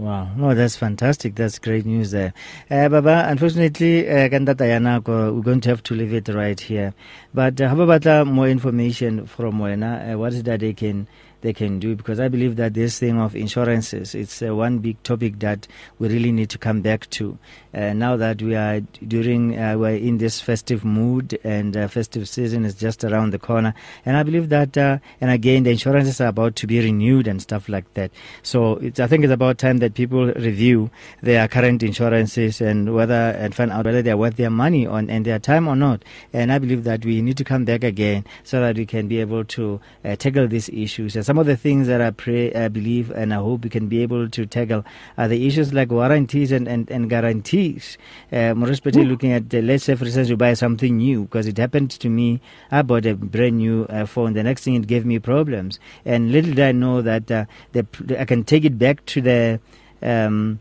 Wow, 0.00 0.30
no, 0.34 0.54
that's 0.54 0.76
fantastic. 0.76 1.34
That's 1.34 1.58
great 1.58 1.84
news 1.84 2.10
there. 2.10 2.32
Uh, 2.70 2.88
Baba, 2.88 3.26
unfortunately, 3.28 4.08
uh, 4.08 4.30
we're 4.30 5.42
going 5.42 5.60
to 5.60 5.68
have 5.68 5.82
to 5.82 5.94
leave 5.94 6.14
it 6.14 6.28
right 6.30 6.58
here. 6.58 6.94
But 7.34 7.60
uh, 7.60 7.68
how 7.68 7.78
about 7.82 8.26
more 8.26 8.48
information 8.48 9.26
from 9.26 9.58
Wena? 9.58 10.14
Uh, 10.14 10.18
what 10.18 10.32
is 10.32 10.42
that 10.44 10.60
they 10.60 10.72
can 10.72 11.06
they 11.40 11.52
can 11.52 11.78
do 11.78 11.96
because 11.96 12.20
I 12.20 12.28
believe 12.28 12.56
that 12.56 12.74
this 12.74 12.98
thing 12.98 13.18
of 13.18 13.34
insurances 13.34 14.14
it's 14.14 14.42
uh, 14.42 14.54
one 14.54 14.78
big 14.78 15.02
topic 15.02 15.38
that 15.40 15.66
we 15.98 16.08
really 16.08 16.32
need 16.32 16.50
to 16.50 16.58
come 16.58 16.80
back 16.82 17.08
to. 17.10 17.38
Uh, 17.72 17.92
now 17.92 18.16
that 18.16 18.42
we 18.42 18.56
are 18.56 18.80
during 19.06 19.58
uh, 19.58 19.76
we're 19.78 19.94
in 19.94 20.18
this 20.18 20.40
festive 20.40 20.84
mood 20.84 21.38
and 21.44 21.76
uh, 21.76 21.86
festive 21.88 22.28
season 22.28 22.64
is 22.64 22.74
just 22.74 23.04
around 23.04 23.32
the 23.32 23.38
corner. 23.38 23.74
And 24.04 24.16
I 24.16 24.22
believe 24.22 24.48
that 24.48 24.76
uh, 24.76 24.98
and 25.20 25.30
again 25.30 25.62
the 25.62 25.70
insurances 25.70 26.20
are 26.20 26.28
about 26.28 26.56
to 26.56 26.66
be 26.66 26.80
renewed 26.80 27.26
and 27.26 27.40
stuff 27.40 27.68
like 27.68 27.92
that. 27.94 28.10
So 28.42 28.78
I 28.98 29.06
think 29.06 29.24
it's 29.24 29.32
about 29.32 29.58
time 29.58 29.78
that 29.78 29.94
people 29.94 30.26
review 30.26 30.90
their 31.22 31.46
current 31.48 31.82
insurances 31.82 32.60
and 32.60 32.94
whether 32.94 33.14
and 33.14 33.54
find 33.54 33.70
out 33.70 33.84
whether 33.84 34.02
they're 34.02 34.16
worth 34.16 34.36
their 34.36 34.50
money 34.50 34.86
on 34.86 35.08
and 35.08 35.24
their 35.24 35.38
time 35.38 35.68
or 35.68 35.76
not. 35.76 36.04
And 36.32 36.52
I 36.52 36.58
believe 36.58 36.84
that 36.84 37.04
we 37.04 37.22
need 37.22 37.36
to 37.36 37.44
come 37.44 37.64
back 37.64 37.84
again 37.84 38.24
so 38.44 38.60
that 38.60 38.76
we 38.76 38.86
can 38.86 39.08
be 39.08 39.20
able 39.20 39.44
to 39.44 39.80
uh, 40.04 40.16
tackle 40.16 40.48
these 40.48 40.68
issues 40.68 41.16
some 41.30 41.38
of 41.38 41.46
the 41.46 41.56
things 41.56 41.86
that 41.86 42.00
I 42.00 42.10
pray, 42.10 42.52
I 42.52 42.66
believe, 42.66 43.12
and 43.12 43.32
I 43.32 43.36
hope 43.36 43.62
we 43.62 43.70
can 43.70 43.86
be 43.86 44.02
able 44.02 44.28
to 44.28 44.46
tackle 44.46 44.84
are 45.16 45.28
the 45.28 45.46
issues 45.46 45.72
like 45.72 45.92
warranties 45.92 46.50
and, 46.50 46.66
and, 46.66 46.90
and 46.90 47.08
guarantees. 47.08 47.98
Uh, 48.32 48.52
more 48.54 48.68
especially 48.68 49.04
looking 49.04 49.30
at, 49.30 49.54
uh, 49.54 49.58
let's 49.58 49.84
say, 49.84 49.94
for 49.94 50.06
instance, 50.06 50.28
you 50.28 50.36
buy 50.36 50.54
something 50.54 50.96
new, 50.96 51.22
because 51.22 51.46
it 51.46 51.56
happened 51.56 51.92
to 51.92 52.08
me. 52.08 52.40
I 52.72 52.82
bought 52.82 53.06
a 53.06 53.14
brand 53.14 53.58
new 53.58 53.84
uh, 53.84 54.06
phone. 54.06 54.32
The 54.32 54.42
next 54.42 54.64
thing 54.64 54.74
it 54.74 54.88
gave 54.88 55.06
me 55.06 55.20
problems. 55.20 55.78
And 56.04 56.32
little 56.32 56.52
did 56.52 56.64
I 56.64 56.72
know 56.72 57.00
that 57.00 57.30
uh, 57.30 57.44
the, 57.70 57.86
I 58.18 58.24
can 58.24 58.42
take 58.42 58.64
it 58.64 58.76
back 58.76 59.06
to 59.06 59.20
the. 59.20 59.60
Um, 60.02 60.58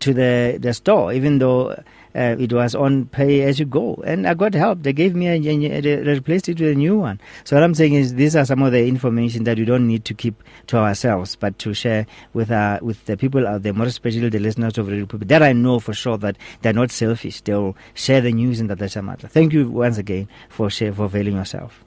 to 0.00 0.12
the 0.12 0.58
the 0.60 0.74
store, 0.74 1.12
even 1.12 1.38
though 1.38 1.80
uh, 2.16 2.34
it 2.38 2.50
was 2.52 2.74
on 2.74 3.04
pay 3.06 3.42
as 3.42 3.60
you 3.60 3.66
go, 3.66 4.02
and 4.06 4.26
I 4.26 4.32
got 4.32 4.54
help. 4.54 4.82
They 4.82 4.94
gave 4.94 5.14
me 5.14 5.28
a, 5.28 5.34
a, 5.34 5.80
they 5.80 6.14
replaced 6.14 6.48
it 6.48 6.58
with 6.58 6.70
a 6.70 6.74
new 6.74 6.96
one. 6.96 7.20
So 7.44 7.56
what 7.56 7.62
I'm 7.62 7.74
saying 7.74 7.92
is, 7.92 8.14
these 8.14 8.34
are 8.34 8.46
some 8.46 8.62
of 8.62 8.72
the 8.72 8.86
information 8.86 9.44
that 9.44 9.58
we 9.58 9.66
don't 9.66 9.86
need 9.86 10.06
to 10.06 10.14
keep 10.14 10.42
to 10.68 10.78
ourselves, 10.78 11.36
but 11.36 11.58
to 11.58 11.74
share 11.74 12.06
with 12.32 12.50
our 12.50 12.78
with 12.80 13.04
the 13.04 13.18
people 13.18 13.46
out 13.46 13.62
there, 13.62 13.74
more 13.74 13.86
especially 13.86 14.30
the 14.30 14.38
listeners 14.38 14.78
of 14.78 14.88
Radio 14.88 15.04
Pulpit. 15.04 15.28
That 15.28 15.42
I 15.42 15.52
know 15.52 15.78
for 15.78 15.92
sure 15.92 16.16
that 16.18 16.38
they're 16.62 16.72
not 16.72 16.90
selfish. 16.90 17.42
They'll 17.42 17.76
share 17.92 18.22
the 18.22 18.32
news 18.32 18.60
in 18.60 18.68
the 18.68 19.02
matter. 19.02 19.28
Thank 19.28 19.52
you 19.52 19.68
once 19.68 19.98
again 19.98 20.28
for 20.48 20.70
share 20.70 20.94
for 20.94 21.04
availing 21.04 21.36
yourself. 21.36 21.84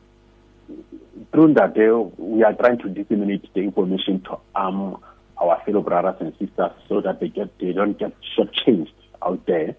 Through 1.32 1.56
that, 1.56 1.74
day, 1.74 1.90
we 2.18 2.44
are 2.44 2.54
trying 2.54 2.78
to 2.80 2.90
disseminate 2.90 3.52
the 3.54 3.62
information 3.62 4.22
to 4.22 4.38
um, 4.56 5.02
our 5.42 5.62
fellow 5.66 5.82
brothers 5.82 6.16
and 6.20 6.34
sisters 6.38 6.72
so 6.88 7.02
that 7.02 7.20
they 7.20 7.30
get 7.30 7.58
they 7.60 7.72
don't 7.72 7.98
get 7.98 8.14
shortchanged 8.38 8.92
out 9.22 9.44
there 9.48 9.76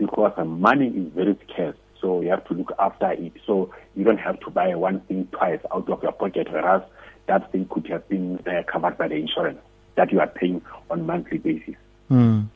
because 0.00 0.32
money 0.44 0.88
is 0.88 1.12
very 1.12 1.38
scarce. 1.46 1.76
So 2.00 2.22
you 2.22 2.30
have 2.30 2.44
to 2.48 2.54
look 2.54 2.72
after 2.78 3.12
it. 3.12 3.32
So 3.46 3.72
you 3.94 4.04
don't 4.04 4.18
have 4.18 4.40
to 4.40 4.50
buy 4.50 4.74
one 4.74 5.00
thing 5.02 5.28
twice 5.32 5.60
out 5.72 5.88
of 5.88 6.02
your 6.02 6.12
pocket, 6.12 6.48
whereas 6.50 6.82
that 7.26 7.52
thing 7.52 7.66
could 7.70 7.86
have 7.88 8.08
been 8.08 8.42
uh, 8.46 8.62
covered 8.66 8.96
by 8.96 9.08
the 9.08 9.16
insurance 9.16 9.60
that 9.96 10.10
you 10.10 10.18
are 10.18 10.26
paying 10.26 10.62
on 10.90 11.04
monthly 11.04 11.36
basis. 11.38 11.74
Mm. 12.10 12.46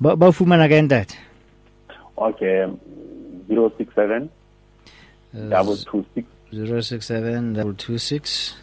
But 0.00 0.18
Bafumana 0.18 0.64
again 0.64 0.88
that. 0.88 1.16
Okay, 2.18 2.66
zero 3.46 3.72
six 3.78 3.94
seven 3.94 4.28
uh, 5.34 5.38
double 5.48 5.76
two 5.76 6.04
six 6.14 6.26
zero 6.52 6.80
six 6.80 7.06
seven 7.06 7.54
double 7.54 7.74
two 7.74 7.96
six 7.96 8.56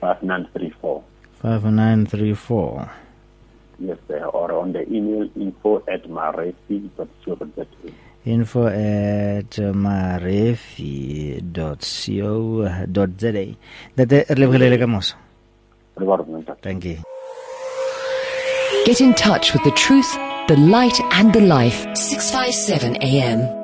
five 0.00 0.22
nine 0.22 0.48
three 0.52 0.74
four 0.80 1.04
five 1.34 1.64
nine 1.64 2.06
three 2.06 2.34
four. 2.34 2.90
Yes, 3.78 3.98
sir. 4.08 4.24
Or 4.24 4.52
on 4.52 4.72
the 4.72 4.82
email 4.92 5.28
info 5.36 5.82
at 5.88 6.04
marefi.co.za. 6.08 7.66
Info 8.24 8.66
at 8.66 9.50
marefi.co.za. 9.50 10.36
Date 13.96 14.24
re 14.28 14.34
lebogele 14.36 14.78
ka 14.78 14.86
moso. 14.86 15.14
Thank 16.62 16.84
you. 16.84 16.98
Get 18.86 19.00
in 19.00 19.14
touch 19.14 19.52
with 19.52 19.62
the 19.64 19.70
truth, 19.72 20.12
the 20.48 20.56
light 20.56 21.00
and 21.12 21.32
the 21.32 21.40
life. 21.40 21.86
657 21.94 22.96
AM. 22.96 23.63